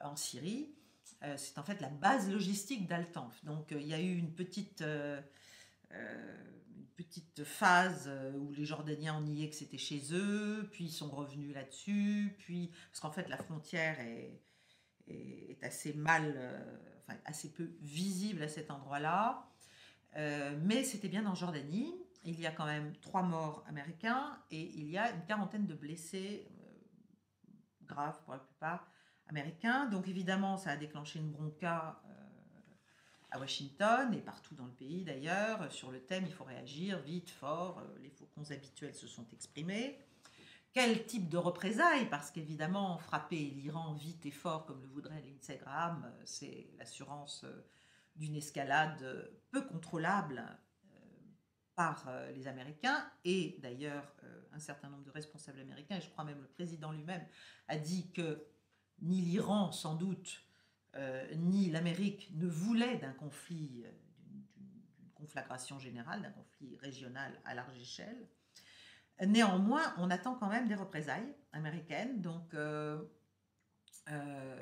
en 0.00 0.16
Syrie. 0.16 0.74
Euh, 1.22 1.34
c'est 1.36 1.58
en 1.58 1.62
fait 1.62 1.80
la 1.80 1.88
base 1.88 2.30
logistique 2.30 2.86
d'Al-Tanf. 2.86 3.44
Donc 3.44 3.72
euh, 3.72 3.80
il 3.80 3.86
y 3.86 3.94
a 3.94 4.00
eu 4.00 4.16
une 4.16 4.32
petite, 4.32 4.82
euh, 4.82 5.20
une 5.90 6.86
petite 6.96 7.44
phase 7.44 8.10
où 8.36 8.52
les 8.52 8.64
Jordaniens 8.64 9.16
ont 9.16 9.22
nié 9.22 9.50
que 9.50 9.56
c'était 9.56 9.78
chez 9.78 10.02
eux, 10.12 10.68
puis 10.72 10.84
ils 10.84 10.92
sont 10.92 11.10
revenus 11.10 11.54
là-dessus, 11.54 12.34
puis 12.38 12.70
parce 12.90 13.00
qu'en 13.00 13.10
fait 13.10 13.28
la 13.28 13.36
frontière 13.36 13.98
est, 14.00 14.40
assez 15.62 15.92
mal, 15.92 16.38
enfin 16.98 17.18
assez 17.26 17.52
peu 17.52 17.68
visible 17.82 18.42
à 18.42 18.48
cet 18.48 18.70
endroit-là. 18.70 19.50
mais 20.14 20.84
c'était 20.84 21.08
bien 21.08 21.26
en 21.26 21.34
Jordanie 21.34 21.92
il 22.24 22.38
y 22.38 22.46
a 22.46 22.52
quand 22.52 22.66
même 22.66 22.94
trois 22.98 23.22
morts 23.22 23.64
américains 23.66 24.38
et 24.50 24.60
il 24.60 24.90
y 24.90 24.96
a 24.96 25.10
une 25.10 25.24
quarantaine 25.24 25.66
de 25.66 25.74
blessés 25.74 26.46
graves 27.86 28.22
pour 28.24 28.34
la 28.34 28.38
plupart 28.38 28.89
américains. 29.30 29.86
Donc 29.86 30.08
évidemment, 30.08 30.56
ça 30.56 30.70
a 30.70 30.76
déclenché 30.76 31.18
une 31.18 31.30
bronca 31.30 32.02
euh, 32.04 32.12
à 33.30 33.38
Washington 33.38 34.12
et 34.12 34.20
partout 34.20 34.54
dans 34.54 34.66
le 34.66 34.72
pays 34.72 35.04
d'ailleurs 35.04 35.70
sur 35.72 35.90
le 35.90 36.00
thème 36.00 36.24
il 36.26 36.32
faut 36.32 36.44
réagir 36.44 37.00
vite, 37.00 37.30
fort. 37.30 37.78
Euh, 37.78 37.98
les 38.02 38.10
faucons 38.10 38.50
habituels 38.50 38.94
se 38.94 39.06
sont 39.06 39.26
exprimés. 39.32 39.98
Quel 40.72 41.04
type 41.04 41.28
de 41.28 41.36
représailles? 41.36 42.08
Parce 42.08 42.30
qu'évidemment, 42.30 42.98
frapper 42.98 43.50
l'Iran 43.50 43.94
vite 43.94 44.24
et 44.26 44.30
fort 44.30 44.66
comme 44.66 44.80
le 44.82 44.88
voudrait 44.88 45.20
Lindsey 45.22 45.56
Graham, 45.56 46.12
c'est 46.24 46.68
l'assurance 46.78 47.44
d'une 48.14 48.36
escalade 48.36 49.32
peu 49.50 49.62
contrôlable 49.66 50.44
par 51.80 52.04
euh, 52.08 52.30
les 52.32 52.46
Américains 52.46 53.10
et 53.24 53.56
d'ailleurs 53.62 54.14
euh, 54.24 54.42
un 54.52 54.58
certain 54.58 54.90
nombre 54.90 55.04
de 55.04 55.10
responsables 55.10 55.60
américains, 55.60 55.96
et 55.96 56.02
je 56.02 56.10
crois 56.10 56.24
même 56.24 56.42
le 56.42 56.48
président 56.48 56.92
lui-même, 56.92 57.26
a 57.68 57.78
dit 57.78 58.12
que 58.12 58.44
ni 59.02 59.20
l'Iran 59.20 59.72
sans 59.72 59.94
doute, 59.94 60.42
euh, 60.96 61.26
ni 61.36 61.70
l'Amérique 61.70 62.30
ne 62.34 62.46
voulaient 62.46 62.96
d'un 62.96 63.12
conflit, 63.12 63.84
d'une 64.56 65.10
conflagration 65.14 65.78
générale, 65.78 66.22
d'un 66.22 66.30
conflit 66.30 66.76
régional 66.76 67.32
à 67.44 67.54
large 67.54 67.78
échelle. 67.78 68.28
Néanmoins, 69.26 69.94
on 69.98 70.10
attend 70.10 70.34
quand 70.34 70.48
même 70.48 70.66
des 70.66 70.74
représailles 70.74 71.34
américaines. 71.52 72.22
Donc, 72.22 72.56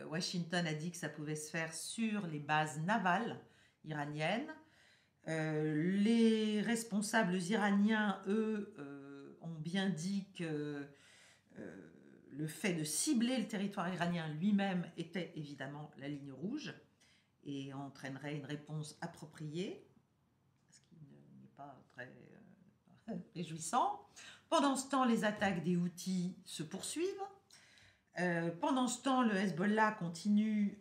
Washington 0.09 0.67
a 0.67 0.75
dit 0.75 0.91
que 0.91 0.97
ça 0.97 1.09
pouvait 1.09 1.37
se 1.37 1.49
faire 1.49 1.73
sur 1.73 2.27
les 2.27 2.41
bases 2.41 2.81
navales 2.81 3.39
iraniennes. 3.85 4.53
Euh, 5.29 5.75
les 6.03 6.63
responsables 6.63 7.37
iraniens, 7.37 8.23
eux, 8.27 8.75
euh, 8.79 9.37
ont 9.43 9.55
bien 9.55 9.91
dit 9.91 10.27
que 10.33 10.87
euh, 11.59 11.88
le 12.33 12.47
fait 12.47 12.75
de 12.75 12.85
cibler 12.85 13.39
le 13.39 13.49
territoire 13.49 13.93
iranien 13.93 14.29
lui-même 14.35 14.89
était 14.97 15.33
évidemment 15.37 15.91
la 15.99 16.09
ligne 16.09 16.33
rouge 16.33 16.75
et 17.45 17.73
entraînerait 17.73 18.37
une 18.37 18.45
réponse 18.45 18.97
appropriée, 19.01 19.87
ce 20.69 20.81
qui 20.89 20.97
n'est 21.41 21.51
pas 21.57 21.81
très 21.93 22.13
réjouissant. 23.35 24.07
Pendant 24.49 24.77
ce 24.77 24.89
temps, 24.89 25.05
les 25.05 25.25
attaques 25.25 25.63
des 25.63 25.77
Houthis 25.77 26.37
se 26.45 26.63
poursuivent. 26.63 27.05
pendant 28.61 28.89
ce 28.89 29.03
temps, 29.03 29.23
le 29.23 29.35
Hezbollah 29.35 29.93
continue 29.93 30.81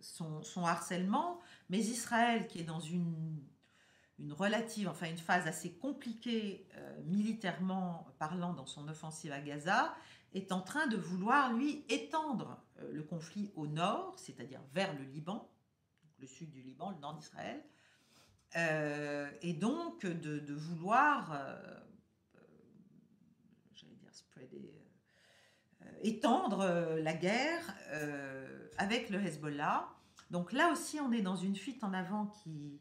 son, 0.00 0.64
harcèlement. 0.64 1.40
Mais 1.70 1.78
Israël, 1.78 2.46
qui 2.46 2.60
est 2.60 2.64
dans 2.64 2.80
une, 2.80 3.42
relative, 4.30 4.88
enfin 4.88 5.08
une 5.08 5.18
phase 5.18 5.46
assez 5.46 5.72
compliquée 5.72 6.66
euh, 6.76 7.02
militairement 7.04 8.06
parlant 8.18 8.52
dans 8.52 8.66
son 8.66 8.88
offensive 8.88 9.32
à 9.32 9.40
Gaza, 9.40 9.94
est 10.34 10.52
en 10.52 10.60
train 10.60 10.86
de 10.86 10.96
vouloir, 10.96 11.52
lui, 11.52 11.84
étendre 11.88 12.62
euh, 12.80 12.92
le 12.92 13.02
conflit 13.02 13.50
au 13.56 13.66
nord, 13.66 14.14
c'est-à-dire 14.18 14.60
vers 14.72 14.92
le 14.94 15.04
Liban, 15.04 15.50
le 16.18 16.26
sud 16.26 16.50
du 16.50 16.62
Liban, 16.62 16.90
le 16.90 16.98
nord 16.98 17.14
d'Israël, 17.14 17.62
euh, 18.56 19.30
et 19.42 19.52
donc 19.52 20.06
de, 20.06 20.54
vouloir, 20.54 21.38
j'allais 23.74 23.94
dire, 23.94 24.68
étendre 26.02 26.96
la 27.00 27.14
guerre 27.14 27.74
avec 28.78 29.10
le 29.10 29.20
Hezbollah. 29.20 29.88
Donc 30.30 30.52
là 30.52 30.72
aussi, 30.72 30.98
on 31.00 31.12
est 31.12 31.22
dans 31.22 31.36
une 31.36 31.56
fuite 31.56 31.84
en 31.84 31.92
avant 31.92 32.26
qui, 32.26 32.80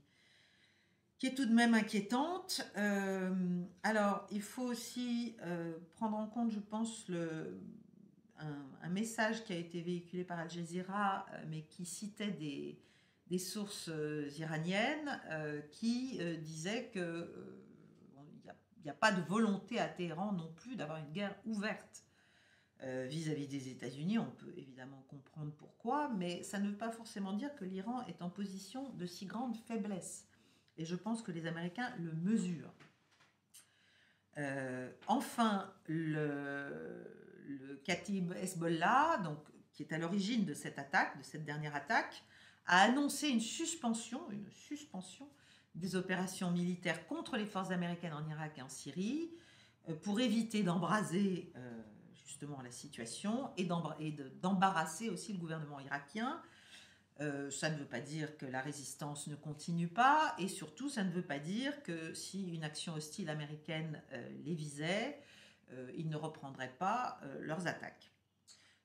qui 1.20 1.28
est 1.28 1.36
tout 1.36 1.46
de 1.46 1.54
même 1.54 1.74
inquiétante. 1.74 2.62
Euh, 2.78 3.64
alors, 3.84 4.28
il 4.32 4.42
faut 4.42 4.64
aussi 4.64 5.36
euh, 5.42 5.78
prendre 5.92 6.18
en 6.18 6.28
compte, 6.28 6.52
je 6.52 6.60
pense, 6.60 7.10
un, 8.40 8.90
message 8.90 9.44
qui 9.44 9.54
a 9.54 9.58
été 9.58 9.82
véhiculé 9.82 10.24
par 10.24 10.40
Al 10.40 10.50
Jazeera, 10.50 11.26
euh, 11.34 11.44
mais 11.50 11.64
qui 11.64 11.86
citait 11.86 12.32
des, 12.32 12.80
sources 13.38 13.92
iraniennes 14.38 15.22
qui 15.72 16.18
disaient 16.42 16.90
que 16.94 17.30
il 18.46 18.84
n'y 18.84 18.90
a, 18.90 18.94
pas 18.94 19.12
de 19.12 19.22
volonté 19.22 19.80
à 19.80 19.90
Téhéran 19.90 20.32
non 20.32 20.50
plus 20.54 20.78
d'avoir 20.78 21.00
une 21.00 21.12
guerre 21.12 21.36
ouverte 21.46 22.06
vis-à-vis 22.82 23.50
des 23.50 23.68
États-Unis. 23.68 24.18
On 24.18 24.32
peut 24.32 24.54
évidemment 24.56 25.04
comprendre 25.10 25.52
pourquoi, 25.58 26.08
mais 26.08 26.42
ça 26.42 26.58
ne 26.58 26.70
veut 26.70 26.78
pas 26.78 26.90
forcément 26.90 27.34
dire 27.34 27.54
que 27.56 27.66
l'Iran 27.66 28.06
est 28.06 28.22
en 28.22 28.30
position 28.30 28.90
de 28.94 29.06
si 29.06 29.26
grande 29.26 29.58
faiblesse. 29.58 30.28
Et 30.78 30.86
je 30.86 30.96
pense 30.96 31.22
que 31.22 31.32
les 31.32 31.48
Américains 31.48 31.92
le 32.00 32.14
mesurent. 32.14 32.74
Euh, 34.38 34.92
enfin, 35.08 35.74
le, 35.88 37.04
le 37.48 37.76
Khatib 37.78 38.34
Hezbollah, 38.34 39.18
donc, 39.24 39.40
qui 39.74 39.84
est 39.84 39.94
à 39.94 39.98
l'origine 39.98 40.46
de 40.46 40.54
cette 40.54 40.78
attaque, 40.78 41.18
de 41.18 41.24
cette 41.24 41.44
dernière 41.44 41.76
attaque, 41.76 42.24
a 42.68 42.82
annoncé 42.82 43.30
une 43.30 43.40
suspension, 43.40 44.22
une 44.32 44.50
suspension 44.50 45.30
des 45.74 45.96
opérations 45.96 46.52
militaires 46.52 47.08
contre 47.08 47.38
les 47.38 47.46
forces 47.46 47.72
américaines 47.72 48.14
en 48.14 48.28
Irak 48.28 48.58
et 48.58 48.62
en 48.62 48.70
Syrie, 48.70 49.32
euh, 49.90 49.96
pour 49.96 50.20
éviter 50.20 50.64
d'embraser 50.64 51.52
justement 52.28 52.62
la 52.62 52.72
situation 52.72 53.50
et 53.58 53.66
d'embarrasser 54.42 55.10
aussi 55.10 55.34
le 55.34 55.40
gouvernement 55.40 55.80
irakien. 55.80 56.40
Euh, 57.20 57.50
ça 57.50 57.70
ne 57.72 57.78
veut 57.78 57.86
pas 57.86 58.00
dire 58.00 58.38
que 58.38 58.46
la 58.46 58.62
résistance 58.62 59.26
ne 59.28 59.36
continue 59.36 59.88
pas 59.88 60.36
et 60.38 60.48
surtout 60.48 60.88
ça 60.88 61.04
ne 61.04 61.10
veut 61.10 61.24
pas 61.24 61.40
dire 61.40 61.82
que 61.82 62.14
si 62.14 62.48
une 62.54 62.64
action 62.64 62.94
hostile 62.94 63.30
américaine 63.30 64.02
euh, 64.14 64.30
les 64.46 64.54
visait, 64.54 65.20
euh, 65.72 65.92
ils 65.98 66.10
ne 66.10 66.16
reprendraient 66.16 66.76
pas 66.78 67.20
leurs 67.42 67.66
attaques. 67.66 68.12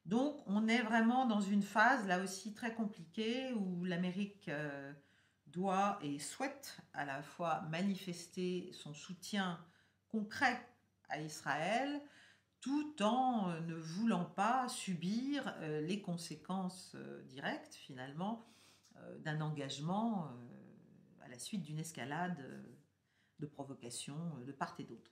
Donc 0.07 0.43
on 0.47 0.67
est 0.67 0.83
vraiment 0.83 1.27
dans 1.27 1.43
une 1.43 1.63
phase 1.63 2.07
là 2.07 2.21
aussi 2.21 2.55
très 2.55 2.75
compliquée 2.75 3.53
où 3.53 3.85
l'Amérique 3.85 4.51
doit 5.47 5.99
et 6.03 6.19
souhaite 6.19 6.79
à 6.95 7.05
la 7.05 7.23
fois 7.23 7.61
manifester 7.71 8.71
son 8.73 8.95
soutien 8.95 9.61
concret 10.11 10.61
à 11.09 11.21
Israël, 11.21 12.01
tout 12.63 13.03
en 13.03 13.51
euh, 13.51 13.61
ne 13.61 13.75
voulant 13.75 14.25
pas 14.25 14.69
subir 14.69 15.53
euh, 15.59 15.81
les 15.83 16.01
conséquences 16.01 16.93
euh, 16.95 17.21
directes 17.25 17.75
finalement 17.75 18.47
d'un 19.25 19.41
engagement 19.41 20.29
à 21.23 21.29
la 21.29 21.37
suite 21.37 21.63
d'une 21.63 21.81
escalade 21.81 22.39
de 23.41 23.47
provocation 23.47 24.17
de 24.47 24.53
part 24.53 24.77
et 24.79 24.85
d'autre. 24.85 25.11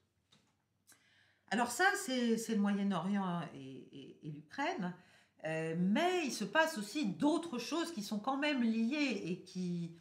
Alors 1.50 1.72
ça, 1.72 1.86
c'est 1.96 2.36
le 2.50 2.58
Moyen-Orient 2.58 3.40
et, 3.52 4.20
l'Ukraine, 4.22 4.94
mais 5.42 6.24
il 6.24 6.30
se 6.30 6.44
passe 6.44 6.78
aussi 6.78 7.06
d'autres 7.06 7.58
choses 7.58 7.92
qui 7.92 8.04
sont 8.04 8.20
quand 8.20 8.36
même 8.36 8.62
liées 8.62 9.22
et 9.24 9.42
qui, 9.42 9.96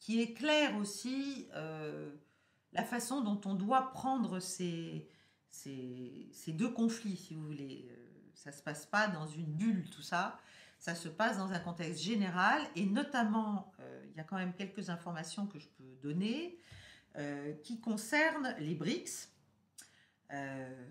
qui 0.00 0.20
éclairent 0.20 0.76
aussi 0.78 1.46
la 2.72 2.82
façon 2.82 3.20
dont 3.20 3.40
on 3.44 3.54
doit 3.54 3.92
prendre 3.92 4.40
ces, 4.40 5.08
ces, 5.50 6.52
deux 6.52 6.70
conflits, 6.70 7.16
si 7.16 7.34
vous 7.34 7.46
voulez. 7.46 7.86
Euh, 7.90 7.94
ça 8.34 8.50
ne 8.50 8.54
se 8.54 8.62
passe 8.62 8.86
pas 8.86 9.08
dans 9.08 9.26
une 9.26 9.46
bulle, 9.46 9.88
tout 9.90 10.02
ça. 10.02 10.38
Ça 10.78 10.94
se 10.94 11.08
passe 11.08 11.38
dans 11.38 11.52
un 11.52 11.58
contexte 11.58 12.00
général 12.00 12.62
et 12.76 12.86
notamment, 12.86 13.72
euh, 13.80 14.04
il 14.10 14.16
y 14.16 14.20
a 14.20 14.24
quand 14.24 14.36
même 14.36 14.54
quelques 14.54 14.90
informations 14.90 15.46
que 15.46 15.58
je 15.58 15.66
peux 15.76 15.96
donner 16.02 16.56
euh, 17.16 17.52
qui 17.64 17.80
concernent 17.80 18.54
les 18.60 18.74
BRICS. 18.74 19.32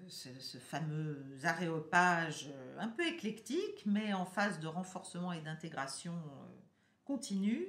ce, 0.07 0.57
fameux 0.57 1.37
aréopage 1.43 2.49
un 2.79 2.89
peu 2.89 3.07
éclectique, 3.07 3.85
mais 3.85 4.13
en 4.13 4.25
phase 4.25 4.59
de 4.59 4.67
renforcement 4.67 5.31
et 5.31 5.41
d'intégration 5.41 6.21
continue, 7.05 7.67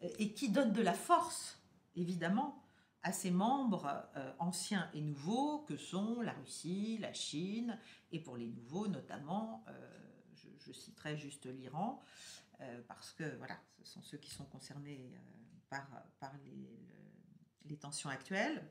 et 0.00 0.32
qui 0.32 0.48
donne 0.48 0.72
de 0.72 0.82
la 0.82 0.94
force, 0.94 1.60
évidemment, 1.94 2.65
à 3.06 3.12
ses 3.12 3.30
membres 3.30 4.04
euh, 4.16 4.32
anciens 4.40 4.90
et 4.92 5.00
nouveaux 5.00 5.60
que 5.60 5.76
sont 5.76 6.22
la 6.22 6.32
Russie, 6.32 6.98
la 6.98 7.12
Chine, 7.12 7.78
et 8.10 8.18
pour 8.18 8.36
les 8.36 8.48
nouveaux 8.48 8.88
notamment, 8.88 9.64
euh, 9.68 9.72
je, 10.58 10.72
citerai 10.72 11.16
juste 11.16 11.46
l'Iran, 11.46 12.02
euh, 12.60 12.82
parce 12.88 13.12
que 13.12 13.36
voilà, 13.36 13.60
ce 13.78 13.84
sont 13.84 14.02
ceux 14.02 14.18
qui 14.18 14.30
sont 14.30 14.46
concernés 14.46 15.14
par, 15.70 15.86
les, 16.44 16.68
les, 17.66 17.76
tensions 17.76 18.10
actuelles. 18.10 18.68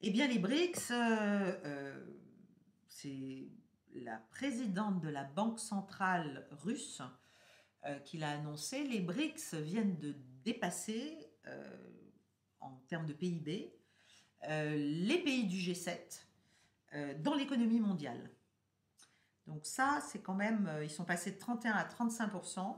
Eh 0.00 0.10
bien, 0.10 0.28
les 0.28 0.38
BRICS, 0.38 0.92
c'est 2.88 3.48
la 3.94 4.18
présidente 4.30 5.00
de 5.00 5.08
la 5.08 5.24
Banque 5.24 5.58
centrale 5.58 6.46
russe 6.62 7.02
qui 8.04 8.18
l'a 8.18 8.30
annoncé, 8.30 8.84
les 8.84 9.00
BRICS 9.00 9.54
viennent 9.54 9.98
de 9.98 10.14
dépasser 10.44 11.28
en 12.68 12.82
termes 12.88 13.06
de 13.06 13.12
PIB 13.12 13.72
euh, 14.44 14.76
les 14.76 15.18
pays 15.18 15.46
du 15.46 15.56
G7 15.56 15.98
euh, 16.94 17.14
dans 17.20 17.34
l'économie 17.34 17.80
mondiale. 17.80 18.30
Donc 19.46 19.66
ça, 19.66 20.00
c'est 20.08 20.20
quand 20.20 20.34
même, 20.34 20.66
euh, 20.68 20.84
ils 20.84 20.90
sont 20.90 21.04
passés 21.04 21.32
de 21.32 21.38
31 21.38 21.72
à 21.72 21.84
35% 21.84 22.76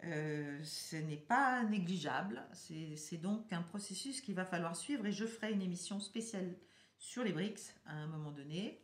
ce 0.00 0.94
n'est 0.94 1.16
pas 1.16 1.64
négligeable. 1.64 2.46
C'est 2.52 3.16
donc 3.16 3.52
un 3.52 3.62
processus 3.62 4.20
qu'il 4.20 4.36
va 4.36 4.44
falloir 4.44 4.76
suivre 4.76 5.04
et 5.06 5.10
je 5.10 5.26
ferai 5.26 5.50
une 5.52 5.60
émission 5.60 5.98
spéciale 5.98 6.54
sur 6.98 7.24
les 7.24 7.32
BRICS 7.32 7.74
à 7.84 7.94
un 7.94 8.06
moment 8.06 8.30
donné. 8.30 8.80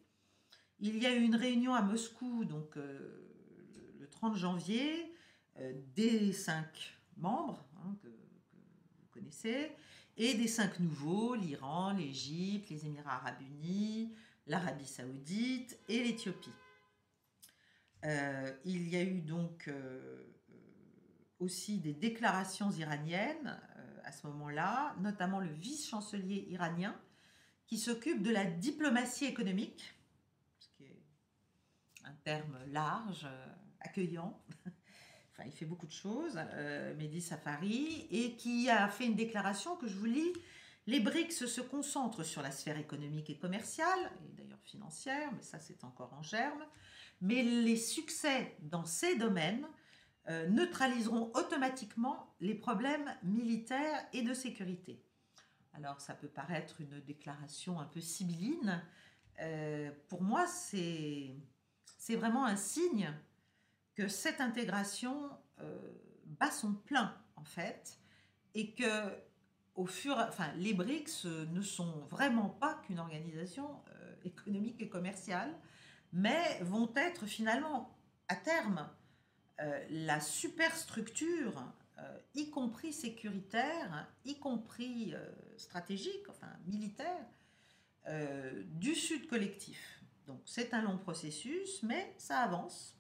Il 0.80 0.98
y 0.98 1.06
a 1.06 1.14
eu 1.14 1.22
une 1.22 1.36
réunion 1.36 1.72
à 1.72 1.82
Moscou, 1.82 2.44
donc 2.44 2.74
le 2.74 4.08
30 4.10 4.34
janvier, 4.34 5.14
des 5.94 6.32
cinq 6.32 6.98
membres 7.16 7.64
hein, 7.76 7.94
que, 8.02 8.08
vous 8.08 9.06
connaissez, 9.12 9.70
et 10.16 10.34
des 10.34 10.48
cinq 10.48 10.78
nouveaux, 10.80 11.34
l'Iran, 11.34 11.92
l'Égypte, 11.92 12.70
les 12.70 12.86
Émirats 12.86 13.16
arabes 13.16 13.40
unis, 13.40 14.14
l'Arabie 14.46 14.86
saoudite 14.86 15.78
et 15.88 16.02
l'Éthiopie. 16.04 16.52
Euh, 18.04 18.52
il 18.64 18.88
y 18.88 18.96
a 18.96 19.02
eu 19.02 19.20
donc 19.22 19.68
euh, 19.68 20.24
aussi 21.38 21.78
des 21.78 21.94
déclarations 21.94 22.70
iraniennes 22.70 23.58
euh, 23.76 24.00
à 24.04 24.12
ce 24.12 24.26
moment-là, 24.26 24.94
notamment 25.00 25.40
le 25.40 25.50
vice-chancelier 25.50 26.46
iranien 26.50 26.94
qui 27.66 27.78
s'occupe 27.78 28.22
de 28.22 28.30
la 28.30 28.44
diplomatie 28.44 29.24
économique, 29.24 29.94
ce 30.58 30.68
qui 30.76 30.84
est 30.84 31.02
un 32.04 32.12
terme 32.24 32.58
large, 32.66 33.26
accueillant, 33.80 34.38
il 35.44 35.52
fait 35.52 35.64
beaucoup 35.64 35.86
de 35.86 35.92
choses, 35.92 36.38
euh, 36.38 36.94
Mehdi 36.96 37.20
Safari, 37.20 38.06
et 38.10 38.36
qui 38.36 38.70
a 38.70 38.88
fait 38.88 39.06
une 39.06 39.16
déclaration 39.16 39.76
que 39.76 39.88
je 39.88 39.96
vous 39.96 40.06
lis. 40.06 40.32
Les 40.86 41.00
BRICS 41.00 41.46
se 41.46 41.60
concentrent 41.60 42.24
sur 42.24 42.42
la 42.42 42.50
sphère 42.50 42.78
économique 42.78 43.30
et 43.30 43.38
commerciale, 43.38 44.12
et 44.26 44.32
d'ailleurs 44.36 44.60
financière, 44.64 45.30
mais 45.32 45.42
ça 45.42 45.58
c'est 45.58 45.82
encore 45.82 46.12
en 46.12 46.22
germe. 46.22 46.64
Mais 47.20 47.42
les 47.42 47.76
succès 47.76 48.56
dans 48.60 48.84
ces 48.84 49.16
domaines 49.16 49.66
euh, 50.28 50.48
neutraliseront 50.48 51.30
automatiquement 51.34 52.34
les 52.40 52.54
problèmes 52.54 53.14
militaires 53.22 54.06
et 54.12 54.22
de 54.22 54.34
sécurité. 54.34 55.02
Alors 55.74 56.00
ça 56.00 56.14
peut 56.14 56.28
paraître 56.28 56.80
une 56.80 57.00
déclaration 57.00 57.80
un 57.80 57.86
peu 57.86 58.00
sibylline. 58.00 58.82
Euh, 59.40 59.90
pour 60.08 60.22
moi, 60.22 60.46
c'est 60.46 61.36
vraiment 62.10 62.46
un 62.46 62.56
signe 62.56 63.12
que 63.94 64.08
cette 64.08 64.40
intégration 64.40 65.30
euh, 65.60 65.78
bat 66.26 66.50
son 66.50 66.74
plein 66.74 67.16
en 67.36 67.44
fait 67.44 67.98
et 68.54 68.72
que 68.72 69.12
au 69.74 69.86
fur, 69.86 70.16
enfin, 70.18 70.52
les 70.56 70.72
BRICS 70.72 71.24
ne 71.24 71.60
sont 71.60 72.06
vraiment 72.08 72.48
pas 72.48 72.80
qu'une 72.86 73.00
organisation 73.00 73.82
euh, 73.88 74.14
économique 74.24 74.80
et 74.80 74.88
commerciale, 74.88 75.52
mais 76.12 76.60
vont 76.62 76.92
être 76.94 77.26
finalement 77.26 77.98
à 78.28 78.36
terme 78.36 78.88
euh, 79.60 79.84
la 79.90 80.20
superstructure, 80.20 81.62
y 82.34 82.50
compris 82.50 82.92
sécuritaire, 82.92 84.12
y 84.24 84.38
compris 84.38 85.14
stratégique, 85.56 86.28
enfin 86.28 86.48
militaire, 86.66 87.24
du 88.66 88.94
Sud 88.94 89.26
collectif. 89.26 90.02
Donc 90.26 90.40
c'est 90.44 90.74
un 90.74 90.82
long 90.82 90.98
processus, 90.98 91.82
mais 91.82 92.14
ça 92.18 92.40
avance. 92.40 92.94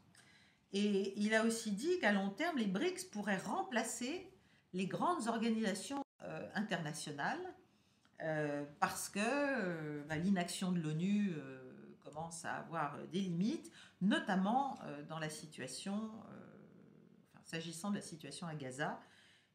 Et 0.76 1.14
il 1.16 1.36
a 1.36 1.44
aussi 1.44 1.70
dit 1.70 2.00
qu'à 2.00 2.10
long 2.10 2.30
terme, 2.30 2.58
les 2.58 2.66
BRICS 2.66 3.04
pourraient 3.04 3.38
remplacer 3.38 4.28
les 4.72 4.88
grandes 4.88 5.28
organisations 5.28 6.02
euh, 6.22 6.48
internationales 6.56 7.54
euh, 8.22 8.64
parce 8.80 9.08
que 9.08 9.20
euh, 9.20 10.02
bah, 10.08 10.16
l'inaction 10.16 10.72
de 10.72 10.80
l'ONU 10.80 11.36
commence 12.02 12.44
à 12.44 12.56
avoir 12.56 12.98
des 13.12 13.20
limites, 13.20 13.70
notamment 14.00 14.78
dans 15.08 15.18
la 15.18 15.30
situation, 15.30 16.10
s'agissant 17.44 17.90
de 17.90 17.96
la 17.96 18.02
situation 18.02 18.46
à 18.46 18.54
Gaza 18.54 19.00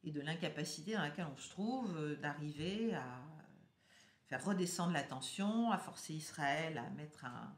et 0.03 0.11
de 0.11 0.19
l'incapacité 0.21 0.93
dans 0.93 1.01
laquelle 1.01 1.27
on 1.31 1.37
se 1.37 1.49
trouve 1.49 2.15
d'arriver 2.15 2.95
à 2.95 3.21
faire 4.25 4.43
redescendre 4.43 4.93
la 4.93 5.03
tension, 5.03 5.71
à 5.71 5.77
forcer 5.77 6.13
Israël 6.13 6.79
à 6.79 6.89
mettre 6.91 7.25
un, 7.25 7.55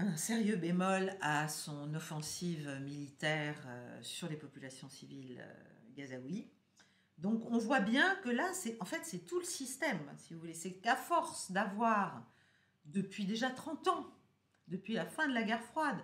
un 0.00 0.16
sérieux 0.16 0.56
bémol 0.56 1.14
à 1.20 1.46
son 1.48 1.94
offensive 1.94 2.70
militaire 2.82 3.62
euh, 3.66 4.02
sur 4.02 4.28
les 4.28 4.36
populations 4.36 4.88
civiles 4.88 5.38
euh, 5.40 5.94
gazaouis. 5.94 6.48
Donc 7.18 7.44
on 7.50 7.58
voit 7.58 7.80
bien 7.80 8.16
que 8.24 8.30
là, 8.30 8.50
c'est 8.54 8.80
en 8.80 8.86
fait 8.86 9.02
c'est 9.04 9.26
tout 9.26 9.38
le 9.38 9.44
système, 9.44 10.00
si 10.16 10.32
vous 10.32 10.40
voulez. 10.40 10.54
C'est 10.54 10.72
qu'à 10.72 10.96
force 10.96 11.52
d'avoir, 11.52 12.26
depuis 12.86 13.26
déjà 13.26 13.50
30 13.50 13.88
ans, 13.88 14.06
depuis 14.68 14.94
la 14.94 15.04
fin 15.04 15.28
de 15.28 15.34
la 15.34 15.42
guerre 15.42 15.62
froide, 15.62 15.98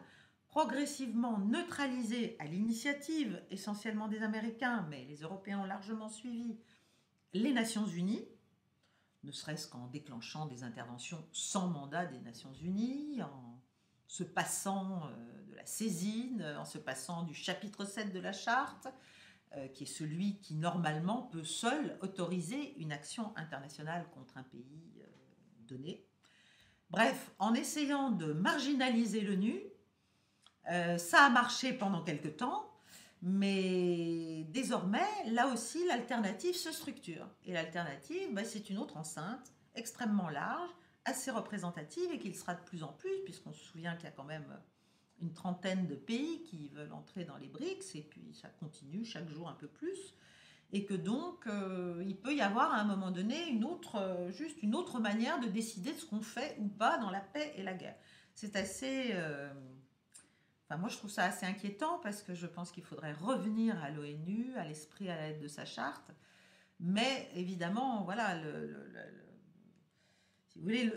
progressivement 0.48 1.38
neutralisé 1.38 2.37
à 2.38 2.44
l'initiative 2.44 3.42
essentiellement 3.50 4.09
des 4.09 4.22
Américains, 4.22 4.87
mais 4.90 5.06
les 5.06 5.16
Européens 5.16 5.61
ont 5.61 5.64
largement 5.64 6.11
suivi, 6.11 6.59
les 7.32 7.52
Nations 7.52 7.87
Unies, 7.87 8.28
ne 9.24 9.32
serait-ce 9.32 9.68
qu'en 9.68 9.87
déclenchant 9.87 10.46
des 10.46 10.64
interventions 10.64 11.26
sans 11.32 11.68
mandat 11.68 12.04
des 12.04 12.20
Nations 12.20 12.52
Unies, 12.52 13.22
en 13.22 13.56
se 14.07 14.25
passant 14.25 15.07
euh, 15.07 15.42
de 15.51 15.55
la 15.55 15.66
saisine, 15.66 16.42
en 16.59 16.64
se 16.64 16.79
passant 16.79 17.23
du 17.25 17.35
chapitre 17.35 17.85
7 17.85 18.12
de 18.12 18.21
la 18.21 18.33
charte, 18.33 18.88
euh, 19.57 19.69
qui 19.69 19.85
est 19.85 19.87
celui 19.87 20.38
qui 20.40 20.55
normalement 20.55 21.23
peut 21.23 21.45
seul 21.45 21.97
autoriser 22.01 22.77
une 22.79 22.92
action 22.92 23.33
internationale 23.37 24.07
contre 24.12 24.37
un 24.38 24.42
pays 24.42 24.92
euh, 25.01 25.07
donné. 25.66 26.07
Bref, 26.90 27.33
en 27.38 27.55
essayant 27.55 28.11
de 28.11 28.33
marginaliser 28.33 29.21
l'ONU, 29.21 29.61
ça 30.99 31.25
a 31.25 31.31
marché 31.31 31.73
pendant 31.73 32.03
quelque 32.03 32.29
temps, 32.29 32.73
mais 33.23 34.45
désormais, 34.51 35.07
là 35.27 35.49
aussi, 35.49 35.85
l'alternative 35.87 36.55
se 36.55 36.71
structure. 36.71 37.29
Et 37.45 37.53
l'alternative, 37.53 38.33
bah, 38.33 38.45
c'est 38.45 38.71
une 38.71 38.79
autre 38.79 38.97
enceinte 38.97 39.53
extrêmement 39.75 40.29
large, 40.29 40.71
assez 41.07 41.31
représentative 41.31 42.11
et 42.12 42.19
qu'il 42.19 42.35
sera 42.35 42.55
de 42.55 42.61
plus 42.62 42.83
en 42.83 42.92
plus, 42.92 43.16
puisqu'on 43.25 43.53
se 43.53 43.64
souvient 43.64 43.95
qu'il 43.95 44.05
y 44.05 44.09
a 44.09 44.12
quand 44.12 44.25
même 44.25 44.59
une 45.23 45.33
trentaine 45.33 45.87
de 45.87 45.95
pays 45.95 46.42
qui 46.42 46.69
veulent 46.69 46.92
entrer 46.92 47.25
dans 47.25 47.37
les 47.38 47.49
BRICS, 47.49 47.95
et 47.95 48.03
puis 48.03 48.35
ça 48.35 48.49
continue 48.49 49.05
chaque 49.05 49.29
jour 49.31 49.49
un 49.49 49.55
peu 49.55 49.69
plus, 49.69 50.14
et 50.73 50.85
que 50.85 50.95
donc 50.95 51.47
euh, 51.47 52.03
il 52.07 52.16
peut 52.16 52.35
y 52.35 52.42
avoir 52.42 52.75
à 52.75 52.81
un 52.81 52.85
moment 52.85 53.11
donné 53.11 53.49
une 53.49 53.64
autre, 53.64 53.97
euh, 53.97 54.31
juste 54.33 54.62
une 54.62 54.75
autre 54.75 54.99
manière 54.99 55.40
de 55.40 55.47
décider 55.47 55.92
de 55.92 55.99
ce 55.99 56.05
qu'on 56.05 56.21
fait 56.21 56.57
ou 56.59 56.69
pas 56.69 56.99
dans 56.99 57.11
la 57.11 57.21
paix 57.21 57.55
et 57.57 57.62
la 57.62 57.73
guerre. 57.73 57.97
C'est 58.35 58.57
assez... 58.57 59.11
Euh, 59.12 59.49
enfin, 60.69 60.79
moi, 60.79 60.90
je 60.90 60.97
trouve 60.97 61.11
ça 61.11 61.25
assez 61.25 61.47
inquiétant 61.47 61.99
parce 62.03 62.23
que 62.23 62.35
je 62.35 62.47
pense 62.47 62.73
qu'il 62.73 62.83
faudrait 62.83 63.12
revenir 63.12 63.83
à 63.83 63.90
l'ONU, 63.90 64.55
à 64.57 64.64
l'esprit, 64.64 65.09
à 65.09 65.16
l'aide 65.16 65.40
de 65.40 65.49
sa 65.49 65.64
charte. 65.64 66.11
Mais 66.81 67.31
évidemment, 67.35 68.03
voilà, 68.03 68.35
le 68.35 69.25
vous 70.57 70.62
voulez, 70.62 70.90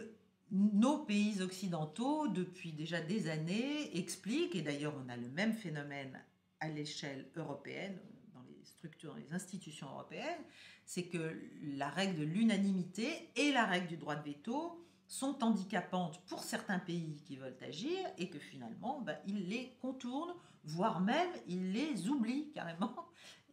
nos 0.52 1.00
pays 1.00 1.42
occidentaux, 1.42 2.28
depuis 2.28 2.72
déjà 2.72 3.02
des 3.02 3.30
années, 3.30 3.96
expliquent, 3.98 4.56
et 4.56 4.62
d'ailleurs 4.62 4.94
on 5.06 5.10
a 5.10 5.18
le 5.18 5.30
même 5.30 5.54
phénomène 5.54 6.20
à 6.60 6.70
l'échelle 6.70 7.30
européenne, 7.36 8.00
dans 8.34 8.42
les 8.42 8.66
structures, 8.66 9.12
dans 9.12 9.20
les 9.20 9.34
institutions 9.34 9.88
européennes, 9.88 10.42
c'est 10.86 11.04
que 11.04 11.40
la 11.78 11.90
règle 11.90 12.20
de 12.20 12.24
l'unanimité 12.24 13.30
et 13.36 13.52
la 13.52 13.66
règle 13.66 13.88
du 13.88 13.98
droit 13.98 14.16
de 14.16 14.28
veto 14.28 14.86
sont 15.08 15.44
handicapantes 15.44 16.24
pour 16.28 16.44
certains 16.44 16.80
pays 16.80 17.22
qui 17.26 17.36
veulent 17.36 17.58
agir 17.62 17.98
et 18.18 18.30
que 18.30 18.40
finalement, 18.40 19.02
ben, 19.02 19.18
ils 19.28 19.48
les 19.50 19.76
contournent, 19.82 20.34
voire 20.64 21.00
même 21.00 21.30
ils 21.48 21.72
les 21.72 22.08
oublient 22.08 22.52
carrément, 22.52 22.96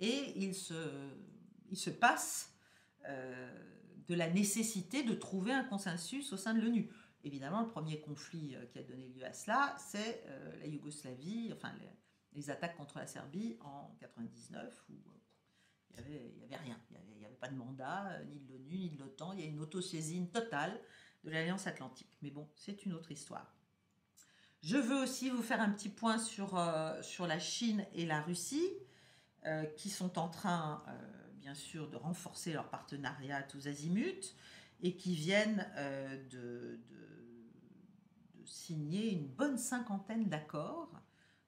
et 0.01 0.33
ils 0.37 0.55
se, 0.55 0.75
se 1.73 1.91
passent 1.91 2.55
euh, 3.09 3.51
de 4.09 4.15
la 4.15 4.31
nécessité 4.31 5.03
de 5.03 5.15
trouver 5.15 5.53
un 5.53 5.65
consensus 5.65 6.33
au 6.33 6.37
sein 6.37 6.55
de 6.55 6.61
l'ONU. 6.61 6.91
Évidemment, 7.25 7.63
le 7.63 7.69
premier 7.69 8.01
conflit 8.01 8.57
qui 8.71 8.79
a 8.79 8.83
donné 8.83 9.09
lieu 9.09 9.25
à 9.25 9.33
cela, 9.33 9.75
c'est 9.79 10.25
la 10.61 10.67
Yougoslavie, 10.67 11.53
enfin 11.53 11.73
les, 12.33 12.51
attaques 12.51 12.77
contre 12.77 12.99
la 12.99 13.07
Serbie 13.07 13.57
en 13.63 13.97
99, 13.99 14.85
où 14.91 14.93
il 14.93 14.99
n'y 15.95 15.99
avait, 15.99 16.57
rien. 16.57 16.79
Il 17.11 17.19
n'y 17.19 17.25
avait, 17.25 17.35
pas 17.35 17.49
de 17.49 17.57
mandat, 17.57 18.23
ni 18.31 18.39
de 18.39 18.53
l'ONU, 18.53 18.79
ni 18.79 18.91
de 18.91 18.99
l'OTAN. 19.01 19.33
Il 19.33 19.41
y 19.41 19.43
a 19.43 19.47
une 19.47 19.59
autosaisine 19.59 20.31
totale 20.31 20.79
de 21.25 21.31
l'Alliance 21.31 21.67
Atlantique. 21.67 22.17
Mais 22.23 22.31
bon, 22.31 22.49
c'est 22.55 22.87
une 22.87 22.93
autre 22.93 23.11
histoire. 23.11 23.57
Je 24.63 24.77
veux 24.77 24.97
aussi 24.97 25.31
vous 25.31 25.43
faire 25.43 25.61
un 25.61 25.71
petit 25.71 25.89
point 25.89 26.19
sur, 26.19 26.59
euh, 26.59 27.01
sur 27.03 27.27
la 27.27 27.39
Chine 27.39 27.87
et 27.95 28.07
la 28.07 28.21
Russie, 28.21 28.69
euh, 29.45 29.65
qui 29.65 29.91
sont 29.91 30.19
en 30.19 30.29
train, 30.29 30.83
euh, 30.89 31.26
bien 31.47 31.55
sûr, 31.55 31.89
de 31.89 31.97
renforcer 31.97 32.53
leur 32.53 32.69
partenariat 32.69 33.41
tous 33.41 33.69
azimuts 33.69 34.35
et 34.83 34.97
qui 34.97 35.15
viennent 35.15 35.65
de, 36.33 36.81
de, 36.91 38.45
signer 38.45 39.13
une 39.13 39.29
bonne 39.29 39.57
cinquantaine 39.57 40.25
d'accords, 40.29 40.91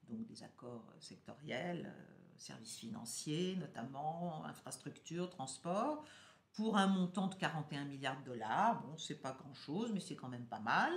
donc 0.08 0.24
des 0.28 0.44
accords 0.44 0.86
sectoriels, 1.00 1.92
services 2.36 2.76
financiers 2.76 3.56
notamment, 3.56 4.44
infrastructures, 4.44 5.30
transports, 5.30 6.04
pour 6.52 6.76
un 6.76 6.86
montant 6.86 7.26
de 7.26 7.34
41 7.34 7.84
milliards 7.86 8.20
de 8.20 8.26
dollars. 8.26 8.80
Bon, 8.80 8.96
c'est 8.98 9.20
pas 9.20 9.32
grand-chose, 9.32 9.90
mais 9.92 9.98
c'est 9.98 10.14
quand 10.14 10.28
même 10.28 10.46
pas 10.46 10.60
mal. 10.60 10.92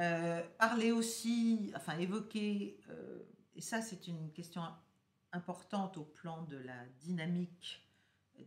Euh, 0.00 0.42
parler 0.58 0.90
aussi, 0.90 1.72
enfin 1.76 1.96
évoquer, 1.96 2.76
euh, 2.88 3.22
et 3.54 3.60
ça 3.60 3.80
c'est 3.82 4.08
une 4.08 4.32
question 4.32 4.62
importante 5.30 5.96
au 5.96 6.04
plan 6.04 6.42
de 6.42 6.56
la 6.56 6.86
dynamique 6.98 7.86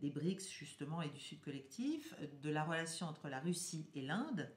des 0.00 0.10
BRICS 0.10 0.48
justement 0.50 1.02
et 1.02 1.08
du 1.08 1.20
Sud 1.20 1.40
collectif, 1.40 2.14
de 2.42 2.50
la 2.50 2.64
relation 2.64 3.06
entre 3.06 3.28
la 3.28 3.40
Russie 3.40 3.90
et 3.94 4.02
l'Inde. 4.02 4.50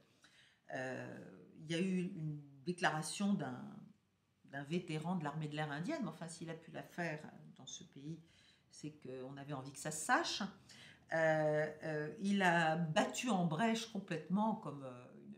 Euh, 0.73 1.17
il 1.59 1.71
y 1.71 1.75
a 1.75 1.79
eu 1.79 2.11
une 2.15 2.41
déclaration 2.65 3.33
d'un 3.33 4.63
vétéran 4.63 5.15
de 5.15 5.23
l'armée 5.23 5.47
de 5.47 5.55
l'air 5.55 5.71
indienne, 5.71 5.99
mais 6.03 6.09
enfin 6.09 6.27
s'il 6.27 6.49
a 6.49 6.53
pu 6.53 6.71
la 6.71 6.83
faire 6.83 7.19
dans 7.57 7.65
ce 7.65 7.83
pays, 7.83 8.19
c'est 8.69 8.91
qu'on 8.91 9.37
avait 9.37 9.53
envie 9.53 9.71
que 9.71 9.79
ça 9.79 9.91
se 9.91 10.05
sache. 10.05 10.43
il 12.21 12.41
a 12.41 12.75
battu 12.75 13.29
en 13.29 13.45
brèche 13.45 13.87
complètement, 13.87 14.55
comme 14.55 14.85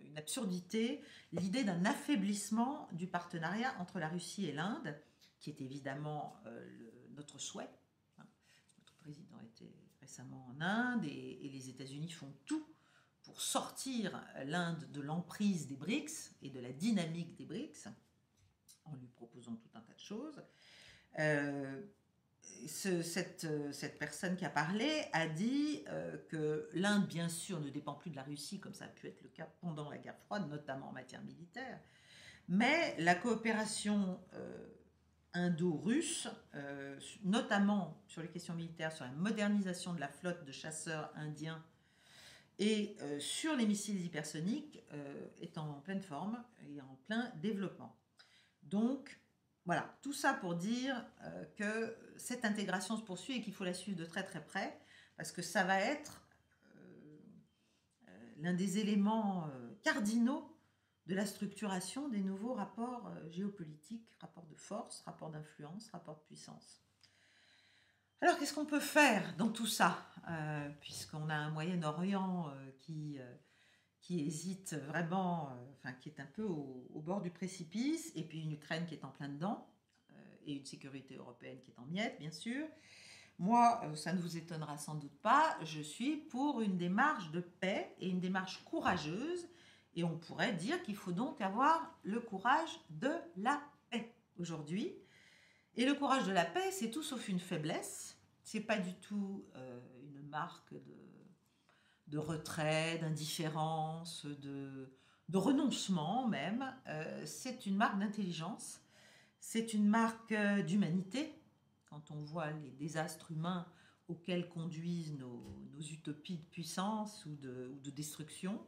une 0.10 0.18
absurdité, 0.18 1.02
l'idée 1.32 1.64
d'un 1.64 1.86
affaiblissement 1.86 2.88
du 2.92 3.08
partenariat 3.08 3.74
entre 3.80 4.00
la 4.00 4.08
Russie 4.08 4.46
et 4.46 4.52
l'Inde, 4.52 4.96
qui 5.40 5.50
est 5.50 5.62
évidemment 5.62 6.36
euh, 6.46 6.68
notre 7.16 7.40
souhait. 7.40 7.70
Hein. 8.18 8.26
Notre 8.80 8.96
président 8.98 9.40
était 9.40 9.74
récemment 10.10 10.48
en 10.50 10.62
Inde 10.62 11.06
et, 11.06 11.50
les 11.54 11.70
États-Unis 11.70 12.10
font 12.10 12.34
tout 12.46 12.66
pour 13.24 13.42
sortir 13.42 14.20
l'Inde 14.46 14.90
de 14.92 15.02
l'emprise 15.02 15.68
des 15.68 15.76
BRICS 15.76 16.36
et 16.42 16.50
de 16.50 16.60
la 16.60 16.72
dynamique 16.72 17.36
des 17.36 17.46
BRICS, 17.46 17.88
en 18.86 18.96
lui 18.96 19.08
proposant 19.08 19.56
tout 19.56 19.70
un 19.76 19.82
tas 19.82 19.94
de 19.94 20.00
choses. 20.00 20.42
Euh, 21.20 21.82
cette, 22.68 23.48
cette, 23.72 24.00
personne 24.00 24.36
qui 24.36 24.46
a 24.46 24.50
parlé 24.50 25.06
a 25.14 25.28
dit 25.28 25.84
euh, 25.90 26.18
que 26.30 26.70
l'Inde, 26.74 27.06
bien 27.08 27.30
sûr, 27.30 27.60
ne 27.60 27.70
dépend 27.70 27.94
plus 27.94 28.10
de 28.10 28.16
la 28.16 28.24
Russie, 28.24 28.60
comme 28.60 28.74
ça 28.74 28.86
a 28.86 28.90
pu 28.90 29.08
être 29.08 29.22
le 29.22 29.30
cas 29.30 29.48
pendant 29.62 29.90
la 29.90 30.00
guerre 30.00 30.18
froide, 30.26 30.50
notamment 30.50 30.90
en 30.90 30.94
matière 30.94 31.22
militaire, 31.22 31.80
mais 32.48 32.96
la 32.98 33.14
coopération 33.14 34.20
euh, 34.34 34.68
indo-russe, 35.34 36.28
notamment 37.24 38.02
sur 38.08 38.22
les 38.22 38.30
questions 38.30 38.56
militaires, 38.56 38.92
sur 38.92 39.06
la 39.06 39.12
modernisation 39.12 39.94
de 39.94 40.00
la 40.00 40.08
flotte 40.08 40.44
de 40.44 40.52
chasseurs 40.52 41.12
indiens 41.16 41.64
et 42.58 42.98
sur 43.20 43.56
les 43.56 43.66
missiles 43.66 44.04
hypersoniques, 44.04 44.84
est 45.40 45.58
en 45.58 45.82
pleine 45.82 46.02
forme 46.02 46.44
et 46.68 46.82
en 46.82 47.00
plein 47.06 47.32
développement. 47.42 47.96
Donc, 48.64 49.20
voilà, 49.66 49.98
tout 50.02 50.14
ça 50.14 50.34
pour 50.34 50.56
dire 50.56 51.06
euh, 51.24 51.46
que 51.56 51.96
cette 52.18 52.44
intégration 52.46 52.98
se 52.98 53.04
poursuit 53.04 53.38
et 53.38 53.42
qu'il 53.42 53.54
faut 53.54 53.64
la 53.64 53.74
suivre 53.74 54.00
de 54.00 54.06
très 54.06 54.24
très 54.24 54.44
près, 54.44 54.80
parce 55.16 55.32
que 55.32 55.42
ça 55.42 55.64
va 55.64 55.80
être 55.80 56.26
euh, 56.76 57.20
euh, 58.08 58.32
l'un 58.38 58.54
des 58.54 58.80
éléments 58.80 59.48
cardinaux 59.84 60.59
de 61.10 61.16
la 61.16 61.26
structuration 61.26 62.08
des 62.08 62.22
nouveaux 62.22 62.54
rapports 62.54 63.12
géopolitiques, 63.30 64.08
rapports 64.22 64.46
de 64.46 64.56
force, 64.56 65.02
rapports 65.02 65.30
d'influence, 65.30 65.90
rapports 65.90 66.16
de 66.16 66.22
puissance. 66.22 66.82
Alors 68.22 68.38
qu'est-ce 68.38 68.54
qu'on 68.54 68.66
peut 68.66 68.80
faire 68.80 69.36
dans 69.38 69.50
tout 69.50 69.66
ça, 69.66 70.06
puisqu'on 70.80 71.30
a 71.30 71.36
un 71.36 71.50
Moyen-Orient 71.50 72.54
qui 72.80 73.20
qui 74.02 74.22
hésite 74.22 74.74
vraiment, 74.88 75.50
euh, 75.50 75.72
enfin 75.78 75.94
qui 75.94 76.10
est 76.10 76.20
un 76.20 76.26
peu 76.26 76.44
au, 76.44 77.02
bord 77.06 77.22
du 77.22 77.30
précipice, 77.30 78.12
et 78.16 78.24
puis 78.24 78.42
une 78.42 78.54
Ukraine 78.54 78.86
qui 78.86 78.96
est 78.96 79.06
en 79.06 79.10
plein 79.10 79.30
dedans, 79.30 79.68
euh, 80.12 80.14
et 80.46 80.54
une 80.54 80.66
sécurité 80.66 81.16
européenne 81.16 81.60
qui 81.62 81.72
est 81.72 81.80
en 81.80 81.86
miettes, 81.86 82.18
bien 82.20 82.32
sûr. 82.32 82.66
Moi, 83.38 83.82
euh, 83.84 83.96
ça 83.96 84.14
ne 84.14 84.20
vous 84.20 84.36
étonnera 84.36 84.78
sans 84.78 84.96
doute 84.96 85.18
pas, 85.22 85.58
je 85.64 85.82
suis 85.82 86.18
pour 86.18 86.62
une 86.62 86.78
démarche 86.78 87.32
de 87.32 87.40
paix 87.40 87.96
et 88.00 88.10
une 88.10 88.20
démarche 88.20 88.64
courageuse, 88.66 89.48
et 89.96 90.04
on 90.04 90.18
pourrait 90.18 90.54
dire 90.54 90.82
qu'il 90.84 90.96
faut 90.96 91.12
donc 91.12 91.42
avoir 91.42 91.98
le 92.04 92.20
courage 92.20 92.80
de 92.90 93.12
la 93.38 93.62
paix 93.90 94.14
aujourd'hui. 94.38 94.96
Et 95.76 95.86
le 95.86 95.94
courage 95.94 96.26
de 96.26 96.32
la 96.32 96.46
paix, 96.46 96.72
c'est 96.72 96.92
tout 96.92 97.04
sauf 97.04 97.28
une 97.28 97.40
faiblesse. 97.40 98.18
C'est 98.44 98.62
pas 98.62 98.78
du 98.78 98.94
tout 98.96 99.46
une 100.02 100.28
marque 100.28 100.74
de 100.74 101.10
de 102.10 102.18
retrait, 102.18 102.98
d'indifférence, 103.00 104.26
de, 104.26 104.92
de, 105.30 105.38
renoncement 105.38 106.28
même. 106.28 106.74
Euh, 106.88 107.26
c'est 107.26 107.66
une 107.66 107.76
marque 107.76 108.00
d'intelligence, 108.00 108.82
c'est 109.40 109.74
une 109.74 109.88
marque 109.88 110.32
euh, 110.32 110.64
d'humanité. 110.64 111.34
Quand 111.86 112.12
on 112.12 112.20
voit 112.20 112.52
les 112.52 112.72
désastres 112.72 113.32
humains 113.32 113.68
auxquels 114.08 114.50
conduisent 114.50 115.14
nos, 115.14 115.46
utopies 115.80 116.38
de 116.38 116.46
puissance 116.46 117.26
ou 117.26 117.36
de 117.36 117.90
destruction. 117.90 118.60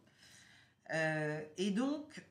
Euh, 0.91 1.41
et 1.58 1.71
donc, 1.71 2.25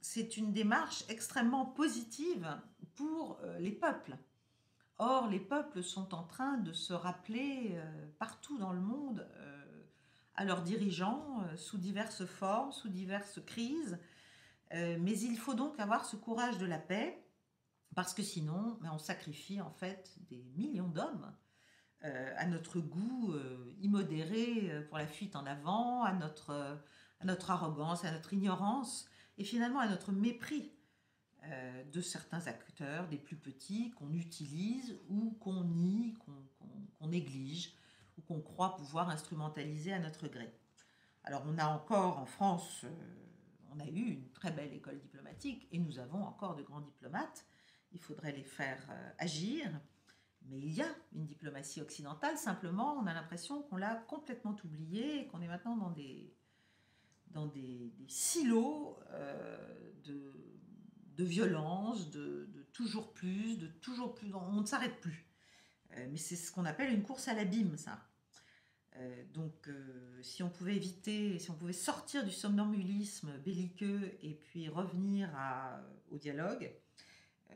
c'est 0.00 0.36
une 0.36 0.52
démarche 0.52 1.04
extrêmement 1.08 1.66
positive 1.66 2.48
pour 2.94 3.40
les 3.58 3.72
peuples. 3.72 4.16
Or, 4.98 5.28
les 5.28 5.38
peuples 5.38 5.82
sont 5.82 6.14
en 6.14 6.24
train 6.24 6.58
de 6.58 6.72
se 6.72 6.92
rappeler 6.92 7.78
partout 8.18 8.58
dans 8.58 8.72
le 8.72 8.80
monde 8.80 9.26
à 10.38 10.44
leurs 10.44 10.62
dirigeants 10.62 11.42
euh, 11.42 11.56
sous 11.56 11.78
diverses 11.78 12.24
formes, 12.24 12.70
sous 12.70 12.88
diverses 12.88 13.40
crises. 13.44 13.98
Euh, 14.72 14.96
mais 15.00 15.18
il 15.18 15.36
faut 15.36 15.54
donc 15.54 15.78
avoir 15.80 16.04
ce 16.04 16.14
courage 16.14 16.58
de 16.58 16.66
la 16.66 16.78
paix, 16.78 17.20
parce 17.96 18.14
que 18.14 18.22
sinon, 18.22 18.78
ben, 18.80 18.90
on 18.92 18.98
sacrifie 18.98 19.60
en 19.60 19.72
fait 19.72 20.14
des 20.30 20.44
millions 20.56 20.86
d'hommes 20.86 21.34
euh, 22.04 22.34
à 22.36 22.46
notre 22.46 22.78
goût 22.78 23.34
immodéré 23.80 24.86
pour 24.88 24.98
la 24.98 25.08
fuite 25.08 25.34
en 25.34 25.44
avant, 25.44 26.04
à 26.04 26.12
notre, 26.12 26.78
à 27.20 27.24
notre 27.24 27.50
arrogance, 27.50 28.04
à 28.04 28.12
notre 28.12 28.32
ignorance, 28.32 29.08
et 29.38 29.44
finalement 29.44 29.80
à 29.80 29.88
notre 29.88 30.12
mépris 30.12 30.72
de 31.92 32.00
certains 32.02 32.46
acteurs, 32.46 33.08
des 33.08 33.16
plus 33.16 33.36
petits, 33.36 33.92
qu'on 33.92 34.12
utilise 34.12 34.98
ou 35.08 35.30
qu'on 35.40 35.64
nie, 35.64 36.14
qu'on 36.98 37.06
néglige 37.06 37.74
ou 38.18 38.22
qu'on 38.22 38.40
croit 38.40 38.76
pouvoir 38.76 39.08
instrumentaliser 39.08 39.92
à 39.92 39.98
notre 39.98 40.28
gré. 40.28 40.52
Alors 41.24 41.44
on 41.46 41.58
a 41.58 41.66
encore 41.66 42.18
en 42.18 42.26
France, 42.26 42.84
euh, 42.84 42.88
on 43.74 43.80
a 43.80 43.86
eu 43.86 44.12
une 44.12 44.30
très 44.32 44.50
belle 44.50 44.72
école 44.72 44.98
diplomatique 44.98 45.68
et 45.72 45.78
nous 45.78 45.98
avons 45.98 46.22
encore 46.24 46.56
de 46.56 46.62
grands 46.62 46.80
diplomates. 46.80 47.44
Il 47.92 48.00
faudrait 48.00 48.32
les 48.32 48.44
faire 48.44 48.82
euh, 48.90 49.10
agir. 49.18 49.70
Mais 50.46 50.58
il 50.58 50.72
y 50.72 50.80
a 50.80 50.88
une 51.12 51.26
diplomatie 51.26 51.82
occidentale, 51.82 52.38
simplement 52.38 52.94
on 52.94 53.06
a 53.06 53.12
l'impression 53.12 53.60
qu'on 53.64 53.76
l'a 53.76 53.96
complètement 53.96 54.56
oubliée 54.64 55.20
et 55.20 55.26
qu'on 55.26 55.42
est 55.42 55.48
maintenant 55.48 55.76
dans 55.76 55.90
des, 55.90 56.32
dans 57.32 57.46
des, 57.46 57.92
silos 58.08 58.98
euh, 59.10 59.92
de, 60.04 61.24
violence, 61.24 62.10
de, 62.10 62.48
toujours 62.72 63.12
plus, 63.12 63.58
de 63.58 63.66
toujours 63.66 64.14
plus. 64.14 64.32
On 64.34 64.60
ne 64.60 64.66
s'arrête 64.66 65.00
plus. 65.00 65.26
mais 65.90 66.16
c'est 66.16 66.36
ce 66.36 66.52
qu'on 66.52 66.64
appelle 66.64 66.92
une 66.92 67.02
course 67.02 67.28
à 67.28 67.34
l'abîme, 67.34 67.76
ça. 67.76 68.08
Euh, 69.00 69.24
donc, 69.32 69.68
euh, 69.68 70.22
si 70.22 70.42
on 70.42 70.50
pouvait 70.50 70.76
éviter, 70.76 71.38
si 71.38 71.50
on 71.50 71.54
pouvait 71.54 71.72
sortir 71.72 72.24
du 72.24 72.32
somnambulisme 72.32 73.36
belliqueux 73.38 74.16
et 74.22 74.34
puis 74.34 74.68
revenir 74.68 75.30
au 76.10 76.16
dialogue, 76.16 76.72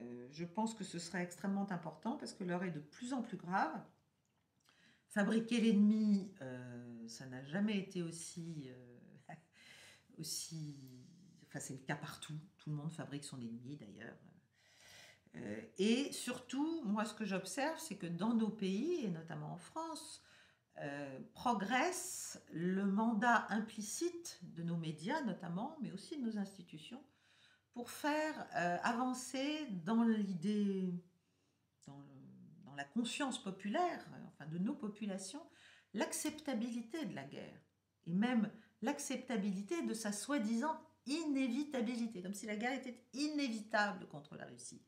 euh, 0.01 0.29
je 0.31 0.45
pense 0.45 0.75
que 0.75 0.85
ce 0.85 0.99
serait 0.99 1.23
extrêmement 1.23 1.71
important 1.71 2.17
parce 2.17 2.33
que 2.33 2.45
l'heure 2.45 2.63
est 2.65 2.71
de 2.71 2.81
plus 2.81 3.13
en 3.13 3.23
plus 3.23 3.37
grave. 3.37 3.83
Fabriquer 5.09 5.61
l'ennemi, 5.61 6.33
ça 7.07 7.27
n'a 7.27 7.43
jamais 7.45 7.77
été 7.77 8.01
aussi, 8.01 8.71
aussi, 10.23 10.77
enfin 11.47 11.61
c'est 11.61 11.75
le 11.75 11.81
cas 11.81 11.97
partout. 11.97 12.39
Tout 12.59 12.71
le 12.71 12.77
monde 12.77 12.93
fabrique 12.93 13.25
son 13.25 13.41
ennemi 13.41 13.77
d'ailleurs. 13.77 14.17
et 15.79 16.13
surtout, 16.13 16.83
moi, 16.85 17.05
ce 17.05 17.15
que 17.15 17.25
j'observe, 17.25 17.79
c'est 17.79 17.97
que 17.97 18.07
dans 18.07 18.35
nos 18.35 18.51
pays, 18.51 19.05
et 19.05 19.11
notamment 19.11 19.53
en 19.53 19.59
France, 19.59 20.23
progresse 21.35 22.43
le 22.53 22.85
mandat 22.85 23.47
implicite 23.51 24.39
de 24.43 24.63
nos 24.63 24.77
médias 24.77 25.21
notamment, 25.23 25.77
mais 25.83 25.93
aussi 25.93 26.19
de 26.19 26.23
nos 26.23 26.39
institutions, 26.39 27.03
pour 27.73 27.91
faire 27.91 28.47
avancer 28.85 29.67
dans 29.85 30.05
l'idée, 30.05 30.95
dans, 31.87 32.03
dans, 32.65 32.75
la 32.75 32.85
conscience 32.85 33.43
populaire, 33.43 34.07
enfin 34.29 34.47
de 34.47 34.59
nos 34.59 34.75
populations, 34.75 35.43
l'acceptabilité 35.95 37.05
de 37.07 37.15
la 37.15 37.25
guerre 37.25 37.61
et 38.07 38.13
même 38.13 38.51
l'acceptabilité 38.83 39.83
de 39.83 39.95
sa 39.95 40.13
soi-disant 40.13 40.79
inévitabilité, 41.07 42.23
comme 42.23 42.35
si 42.35 42.47
la 42.47 42.57
guerre 42.57 42.75
était 42.75 43.03
inévitable 43.15 44.07
contre 44.09 44.37
la 44.37 44.47
Russie, 44.47 44.83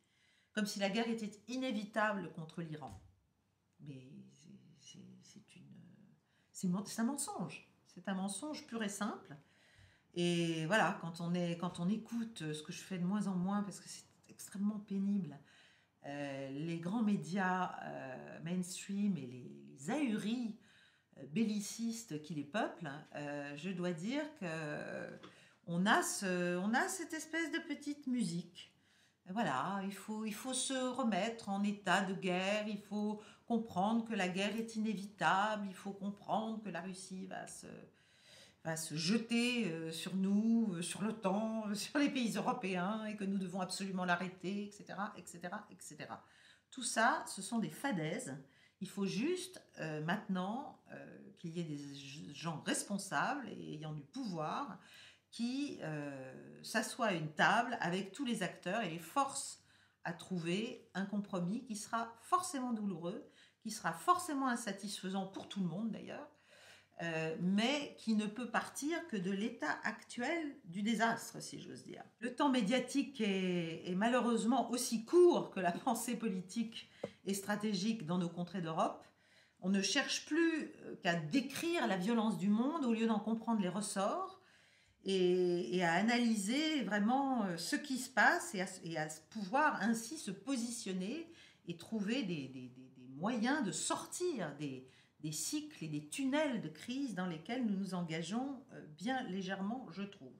comme 0.52 0.66
si 0.66 0.78
la 0.78 0.90
guerre 0.90 1.08
était 1.08 1.32
inévitable 1.48 2.32
contre 2.32 2.62
l'Iran. 2.62 3.00
Mais 3.80 4.14
c'est 6.86 7.00
un 7.00 7.04
mensonge, 7.04 7.68
c'est 7.86 8.08
un 8.08 8.14
mensonge 8.14 8.66
pur 8.66 8.82
et 8.82 8.88
simple. 8.88 9.36
Et 10.14 10.66
voilà, 10.66 10.96
quand 11.00 11.20
on, 11.20 11.34
est, 11.34 11.58
quand 11.58 11.80
on 11.80 11.88
écoute 11.88 12.52
ce 12.52 12.62
que 12.62 12.72
je 12.72 12.80
fais 12.80 12.98
de 12.98 13.04
moins 13.04 13.26
en 13.26 13.34
moins, 13.34 13.62
parce 13.62 13.80
que 13.80 13.88
c'est 13.88 14.04
extrêmement 14.28 14.78
pénible, 14.78 15.38
euh, 16.06 16.50
les 16.50 16.78
grands 16.78 17.02
médias 17.02 17.74
euh, 17.82 18.40
mainstream 18.42 19.16
et 19.16 19.26
les, 19.26 19.50
les 19.66 19.90
ahuris 19.90 20.56
bellicistes 21.32 22.22
qui 22.22 22.34
les 22.34 22.44
peuplent, 22.44 22.90
je 23.56 23.70
dois 23.70 23.92
dire 23.92 24.22
que 24.40 24.46
on 25.66 25.86
a, 25.86 26.02
ce, 26.02 26.58
on 26.58 26.74
a 26.74 26.88
cette 26.88 27.14
espèce 27.14 27.50
de 27.52 27.58
petite 27.58 28.06
musique. 28.06 28.74
Voilà, 29.30 29.80
il 29.84 29.94
faut, 29.94 30.26
il 30.26 30.34
faut 30.34 30.52
se 30.52 30.74
remettre 30.74 31.48
en 31.48 31.62
état 31.64 32.02
de 32.02 32.12
guerre, 32.12 32.68
il 32.68 32.80
faut 32.80 33.22
comprendre 33.46 34.04
que 34.04 34.14
la 34.14 34.28
guerre 34.28 34.54
est 34.56 34.76
inévitable, 34.76 35.66
il 35.66 35.74
faut 35.74 35.92
comprendre 35.92 36.62
que 36.62 36.68
la 36.68 36.82
Russie 36.82 37.26
va 37.26 37.46
se, 37.46 37.66
va 38.64 38.76
se 38.76 38.96
jeter 38.96 39.70
euh, 39.70 39.90
sur 39.92 40.14
nous, 40.14 40.74
euh, 40.74 40.82
sur 40.82 41.02
l'OTAN, 41.02 41.64
euh, 41.68 41.74
sur 41.74 41.98
les 41.98 42.10
pays 42.10 42.36
européens, 42.36 43.06
et 43.06 43.16
que 43.16 43.24
nous 43.24 43.38
devons 43.38 43.60
absolument 43.60 44.04
l'arrêter, 44.04 44.64
etc., 44.64 44.98
etc., 45.16 45.40
etc. 45.70 45.96
Tout 46.70 46.82
ça, 46.82 47.24
ce 47.26 47.40
sont 47.40 47.58
des 47.58 47.70
fadaises. 47.70 48.36
Il 48.84 48.90
faut 48.90 49.06
juste 49.06 49.62
maintenant 50.04 50.78
qu'il 51.38 51.56
y 51.56 51.60
ait 51.60 51.64
des 51.64 52.34
gens 52.34 52.62
responsables 52.66 53.48
et 53.48 53.76
ayant 53.76 53.94
du 53.94 54.02
pouvoir 54.02 54.78
qui 55.30 55.80
s'assoient 56.62 57.06
à 57.06 57.12
une 57.14 57.32
table 57.32 57.78
avec 57.80 58.12
tous 58.12 58.26
les 58.26 58.42
acteurs 58.42 58.82
et 58.82 58.90
les 58.90 58.98
forces 58.98 59.64
à 60.04 60.12
trouver 60.12 60.86
un 60.92 61.06
compromis 61.06 61.64
qui 61.64 61.76
sera 61.76 62.14
forcément 62.20 62.74
douloureux, 62.74 63.26
qui 63.62 63.70
sera 63.70 63.94
forcément 63.94 64.48
insatisfaisant 64.48 65.28
pour 65.28 65.48
tout 65.48 65.60
le 65.60 65.66
monde 65.66 65.90
d'ailleurs, 65.90 66.28
euh, 67.02 67.34
mais 67.40 67.96
qui 67.98 68.14
ne 68.14 68.26
peut 68.26 68.48
partir 68.48 68.96
que 69.08 69.16
de 69.16 69.32
l'état 69.32 69.80
actuel 69.82 70.54
du 70.64 70.82
désastre, 70.82 71.42
si 71.42 71.60
j'ose 71.60 71.82
dire. 71.82 72.04
Le 72.20 72.32
temps 72.32 72.50
médiatique 72.50 73.20
est, 73.20 73.92
malheureusement 73.96 74.70
aussi 74.70 75.04
court 75.04 75.50
que 75.50 75.58
la 75.58 75.72
pensée 75.84 76.14
politique 76.14 76.88
et 77.26 77.34
stratégique 77.34 78.06
dans 78.06 78.18
nos 78.18 78.28
contrées 78.28 78.60
d'Europe. 78.60 79.04
On 79.60 79.70
ne 79.70 79.82
cherche 79.82 80.24
plus 80.26 80.72
euh, 80.84 80.94
qu'à 81.02 81.16
décrire 81.16 81.88
la 81.88 81.96
violence 81.96 82.38
du 82.38 82.48
monde 82.48 82.84
au 82.84 82.92
lieu 82.92 83.08
d'en 83.08 83.18
comprendre 83.18 83.60
les 83.60 83.68
ressorts 83.68 84.40
et, 85.04 85.82
à 85.82 85.94
analyser 85.94 86.82
vraiment 86.82 87.44
euh, 87.44 87.56
ce 87.56 87.74
qui 87.74 87.98
se 87.98 88.08
passe 88.08 88.54
et 88.54 88.96
à, 88.96 89.08
pouvoir 89.30 89.82
ainsi 89.82 90.16
se 90.16 90.30
positionner 90.30 91.28
et 91.66 91.76
trouver 91.76 92.22
des 92.22 92.70
moyens 93.16 93.64
de 93.64 93.72
sortir 93.72 94.54
des, 94.58 94.86
des 95.24 95.32
cycles 95.32 95.82
et 95.82 95.88
des 95.88 96.06
tunnels 96.06 96.60
de 96.60 96.68
crise 96.68 97.14
dans 97.14 97.26
lesquels 97.26 97.64
nous 97.64 97.74
nous 97.74 97.94
engageons 97.94 98.62
euh, 98.74 98.86
bien 98.98 99.22
légèrement, 99.22 99.86
je 99.90 100.02
trouve. 100.02 100.36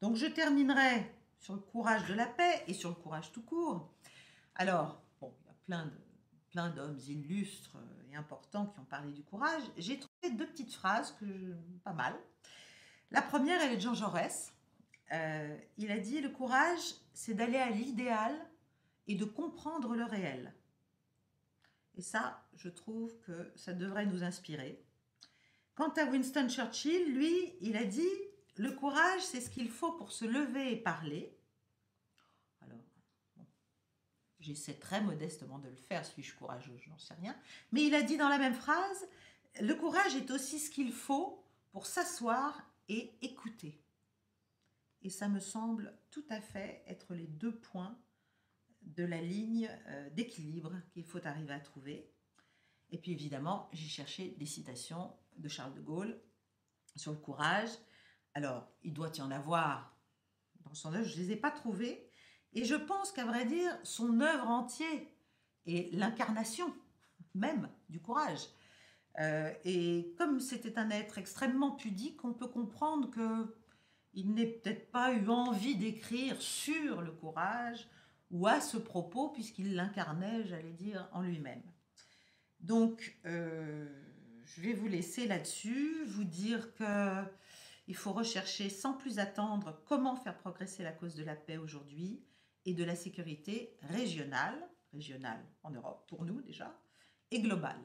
Donc 0.00 0.16
je 0.16 0.24
terminerai 0.24 1.12
sur 1.38 1.52
le 1.52 1.60
courage 1.60 2.08
de 2.08 2.14
la 2.14 2.24
paix 2.24 2.64
et 2.66 2.72
sur 2.72 2.88
le 2.88 2.94
courage 2.94 3.30
tout 3.30 3.42
court. 3.42 3.92
Alors, 4.54 5.02
bon, 5.20 5.34
il 5.42 5.46
y 5.46 5.50
a 5.50 5.54
plein 5.66 5.84
de 5.84 6.74
d'hommes 6.74 6.98
illustres 7.06 7.76
et 8.10 8.16
importants 8.16 8.66
qui 8.66 8.80
ont 8.80 8.84
parlé 8.84 9.12
du 9.12 9.22
courage. 9.22 9.62
J'ai 9.76 10.00
trouvé 10.00 10.34
deux 10.34 10.46
petites 10.46 10.72
phrases 10.72 11.14
que 11.20 11.26
je, 11.26 11.52
pas 11.84 11.92
mal. 11.92 12.14
La 13.10 13.22
première, 13.22 13.60
elle 13.60 13.72
est 13.72 13.76
de 13.76 13.82
Jean 13.82 13.94
Jaurès. 13.94 14.52
Euh, 15.12 15.56
il 15.76 15.92
a 15.92 15.98
dit 15.98 16.20
le 16.20 16.30
courage, 16.30 16.94
c'est 17.12 17.34
d'aller 17.34 17.58
à 17.58 17.70
l'idéal 17.70 18.34
et 19.06 19.14
de 19.14 19.24
comprendre 19.24 19.94
le 19.94 20.04
réel. 20.04 20.54
Et 21.96 22.02
ça, 22.02 22.46
je 22.54 22.68
trouve 22.68 23.18
que 23.20 23.52
ça 23.56 23.72
devrait 23.72 24.06
nous 24.06 24.22
inspirer. 24.22 24.82
Quant 25.74 25.90
à 25.90 26.04
Winston 26.04 26.48
Churchill, 26.48 27.14
lui, 27.14 27.54
il 27.60 27.76
a 27.76 27.84
dit 27.84 28.08
Le 28.56 28.72
courage, 28.72 29.22
c'est 29.22 29.40
ce 29.40 29.50
qu'il 29.50 29.68
faut 29.68 29.92
pour 29.92 30.12
se 30.12 30.24
lever 30.24 30.72
et 30.72 30.76
parler. 30.76 31.36
Alors, 32.60 32.84
j'essaie 34.38 34.74
très 34.74 35.00
modestement 35.00 35.58
de 35.58 35.68
le 35.68 35.76
faire. 35.76 36.04
Suis-je 36.04 36.34
courageux 36.36 36.76
Je 36.78 36.90
n'en 36.90 36.98
sais 36.98 37.14
rien. 37.14 37.36
Mais 37.72 37.84
il 37.84 37.94
a 37.94 38.02
dit 38.02 38.16
dans 38.16 38.28
la 38.28 38.38
même 38.38 38.54
phrase 38.54 39.08
Le 39.60 39.74
courage 39.74 40.14
est 40.16 40.30
aussi 40.30 40.58
ce 40.58 40.70
qu'il 40.70 40.92
faut 40.92 41.44
pour 41.72 41.86
s'asseoir 41.86 42.62
et 42.88 43.16
écouter. 43.22 43.80
Et 45.02 45.10
ça 45.10 45.28
me 45.28 45.40
semble 45.40 45.96
tout 46.10 46.24
à 46.28 46.40
fait 46.40 46.82
être 46.86 47.14
les 47.14 47.26
deux 47.26 47.54
points 47.54 47.98
de 48.96 49.04
la 49.04 49.20
ligne 49.20 49.70
euh, 49.88 50.10
d'équilibre 50.10 50.72
qu'il 50.92 51.04
faut 51.04 51.24
arriver 51.26 51.52
à 51.52 51.60
trouver. 51.60 52.10
Et 52.90 52.98
puis 52.98 53.12
évidemment, 53.12 53.68
j'ai 53.72 53.88
cherché 53.88 54.34
des 54.38 54.46
citations 54.46 55.12
de 55.36 55.48
Charles 55.48 55.74
de 55.74 55.80
Gaulle 55.80 56.20
sur 56.96 57.12
le 57.12 57.18
courage. 57.18 57.70
Alors, 58.34 58.68
il 58.82 58.92
doit 58.92 59.12
y 59.16 59.20
en 59.20 59.30
avoir 59.30 59.96
dans 60.64 60.74
son 60.74 60.92
œuvre, 60.94 61.06
je 61.06 61.18
ne 61.18 61.22
les 61.24 61.32
ai 61.32 61.36
pas 61.36 61.50
trouvées. 61.50 62.08
Et 62.52 62.64
je 62.64 62.74
pense 62.74 63.12
qu'à 63.12 63.24
vrai 63.24 63.44
dire, 63.46 63.78
son 63.84 64.20
œuvre 64.20 64.48
entière 64.48 65.02
est 65.66 65.94
l'incarnation 65.94 66.74
même 67.34 67.68
du 67.88 68.00
courage. 68.00 68.48
Euh, 69.18 69.52
et 69.64 70.14
comme 70.18 70.40
c'était 70.40 70.78
un 70.78 70.90
être 70.90 71.18
extrêmement 71.18 71.72
pudique, 71.72 72.24
on 72.24 72.32
peut 72.32 72.48
comprendre 72.48 73.10
que 73.10 73.56
il 74.12 74.34
n'ait 74.34 74.46
peut-être 74.46 74.90
pas 74.90 75.12
eu 75.12 75.28
envie 75.28 75.76
d'écrire 75.76 76.40
sur 76.42 77.00
le 77.00 77.12
courage 77.12 77.88
ou 78.30 78.46
à 78.46 78.60
ce 78.60 78.76
propos, 78.76 79.28
puisqu'il 79.28 79.74
l'incarnait, 79.74 80.44
j'allais 80.44 80.72
dire, 80.72 81.08
en 81.12 81.22
lui-même. 81.22 81.62
Donc, 82.60 83.18
euh, 83.26 83.88
je 84.44 84.60
vais 84.60 84.72
vous 84.72 84.88
laisser 84.88 85.26
là-dessus, 85.26 86.04
vous 86.06 86.24
dire 86.24 86.74
que 86.74 87.24
il 87.86 87.96
faut 87.96 88.12
rechercher 88.12 88.70
sans 88.70 88.92
plus 88.92 89.18
attendre 89.18 89.82
comment 89.84 90.14
faire 90.14 90.38
progresser 90.38 90.84
la 90.84 90.92
cause 90.92 91.16
de 91.16 91.24
la 91.24 91.34
paix 91.34 91.56
aujourd'hui 91.56 92.22
et 92.64 92.72
de 92.72 92.84
la 92.84 92.94
sécurité 92.94 93.76
régionale, 93.80 94.56
régionale 94.92 95.44
en 95.64 95.70
Europe 95.70 96.04
pour 96.08 96.24
nous 96.24 96.40
déjà, 96.40 96.72
et 97.32 97.40
globale. 97.40 97.80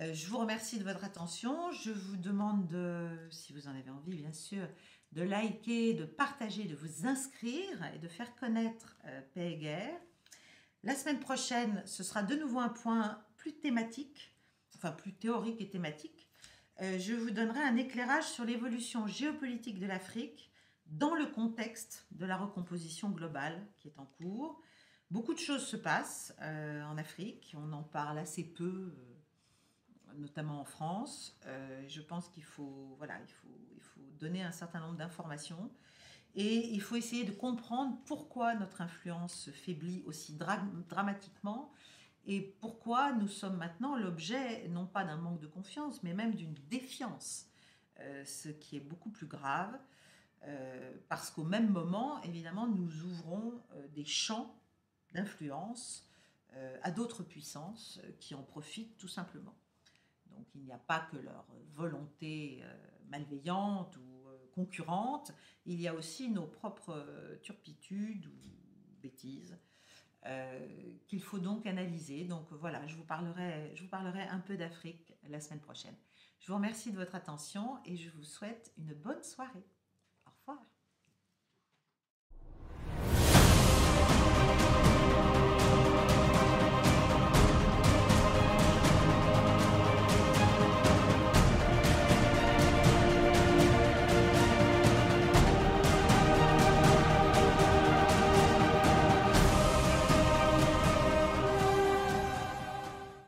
Euh, 0.00 0.14
je 0.14 0.26
vous 0.28 0.38
remercie 0.38 0.78
de 0.78 0.84
votre 0.84 1.04
attention. 1.04 1.72
Je 1.72 1.90
vous 1.90 2.16
demande, 2.16 2.68
de, 2.68 3.28
si 3.30 3.52
vous 3.52 3.68
en 3.68 3.74
avez 3.74 3.90
envie 3.90 4.14
bien 4.14 4.32
sûr, 4.32 4.66
de 5.12 5.22
liker, 5.22 5.94
de 5.94 6.04
partager, 6.04 6.64
de 6.64 6.76
vous 6.76 7.06
inscrire 7.06 7.84
et 7.94 7.98
de 7.98 8.08
faire 8.08 8.34
connaître 8.36 8.96
euh, 9.06 9.20
Paix 9.34 9.52
et 9.52 9.56
Guerre. 9.56 10.00
La 10.82 10.94
semaine 10.94 11.20
prochaine, 11.20 11.82
ce 11.84 12.02
sera 12.02 12.22
de 12.22 12.36
nouveau 12.36 12.58
un 12.58 12.68
point 12.68 13.22
plus 13.36 13.52
thématique, 13.54 14.34
enfin 14.76 14.92
plus 14.92 15.12
théorique 15.12 15.60
et 15.60 15.68
thématique. 15.68 16.28
Euh, 16.80 16.98
je 16.98 17.12
vous 17.12 17.30
donnerai 17.30 17.60
un 17.60 17.76
éclairage 17.76 18.24
sur 18.24 18.44
l'évolution 18.44 19.06
géopolitique 19.06 19.78
de 19.78 19.86
l'Afrique 19.86 20.50
dans 20.86 21.14
le 21.14 21.26
contexte 21.26 22.06
de 22.12 22.24
la 22.24 22.36
recomposition 22.36 23.10
globale 23.10 23.66
qui 23.76 23.88
est 23.88 23.98
en 23.98 24.06
cours. 24.06 24.60
Beaucoup 25.10 25.34
de 25.34 25.38
choses 25.38 25.66
se 25.66 25.76
passent 25.76 26.34
euh, 26.40 26.82
en 26.84 26.96
Afrique, 26.96 27.54
on 27.58 27.72
en 27.72 27.82
parle 27.82 28.18
assez 28.18 28.44
peu, 28.44 28.94
notamment 30.18 30.60
en 30.60 30.64
France. 30.64 31.38
je 31.88 32.00
pense 32.00 32.28
qu'il 32.28 32.44
faut, 32.44 32.94
voilà, 32.98 33.18
il 33.20 33.80
faut, 33.80 34.00
donner 34.18 34.42
un 34.42 34.52
certain 34.52 34.80
nombre 34.80 34.96
d'informations. 34.96 35.70
Et 36.34 36.68
il 36.68 36.80
faut 36.80 36.96
essayer 36.96 37.24
de 37.24 37.32
comprendre 37.32 37.96
pourquoi 38.04 38.54
notre 38.54 38.82
influence 38.82 39.34
se 39.34 39.50
faiblit 39.50 40.02
aussi 40.06 40.36
dramatiquement 40.88 41.72
et 42.26 42.40
pourquoi 42.60 43.12
nous 43.12 43.28
sommes 43.28 43.56
maintenant 43.56 43.96
l'objet 43.96 44.68
non 44.68 44.86
pas 44.86 45.04
d'un 45.04 45.16
manque 45.16 45.40
de 45.40 45.46
confiance, 45.46 46.02
mais 46.02 46.12
même 46.12 46.34
d'une 46.34 46.54
défiance, 46.68 47.46
euh, 48.00 48.24
ce 48.24 48.48
qui 48.48 48.76
est 48.76 48.80
beaucoup 48.80 49.10
plus 49.10 49.26
grave, 49.26 49.78
euh, 50.44 50.94
parce 51.08 51.30
qu'au 51.30 51.44
même 51.44 51.70
moment, 51.70 52.22
évidemment, 52.22 52.66
nous 52.66 53.02
ouvrons 53.02 53.60
euh, 53.72 53.88
des 53.88 54.04
champs 54.04 54.54
d'influence 55.12 56.06
à 56.82 56.90
d'autres 56.90 57.22
puissances 57.22 58.00
qui 58.18 58.34
en 58.34 58.42
profitent 58.42 58.96
tout 58.98 59.06
simplement. 59.06 59.54
Donc 60.36 60.46
il 60.54 60.62
n'y 60.62 60.72
a 60.72 60.78
pas 60.78 61.00
que 61.10 61.16
leur 61.16 61.46
volonté 61.72 62.62
malveillante 63.08 63.96
ou 63.96 64.26
concurrentes, 64.52 65.32
il 65.66 65.80
y 65.80 65.88
a 65.88 65.94
aussi 65.94 66.30
nos 66.30 66.46
propres 66.46 67.38
turpitudes 67.42 68.26
ou 68.26 69.00
bêtises 69.00 69.58
qu'il 71.06 71.22
faut 71.22 71.38
donc 71.38 71.66
analyser. 71.66 72.24
Donc 72.24 72.52
voilà, 72.52 72.86
je 72.86 72.96
vous, 72.96 73.04
parlerai, 73.04 73.72
je 73.74 73.82
vous 73.82 73.88
parlerai 73.88 74.22
un 74.22 74.40
peu 74.40 74.56
d'Afrique 74.56 75.14
la 75.28 75.40
semaine 75.40 75.60
prochaine. 75.60 75.94
Je 76.40 76.48
vous 76.48 76.54
remercie 76.54 76.90
de 76.90 76.96
votre 76.96 77.14
attention 77.14 77.78
et 77.84 77.96
je 77.96 78.10
vous 78.10 78.24
souhaite 78.24 78.72
une 78.76 78.94
bonne 78.94 79.22
soirée. 79.22 79.64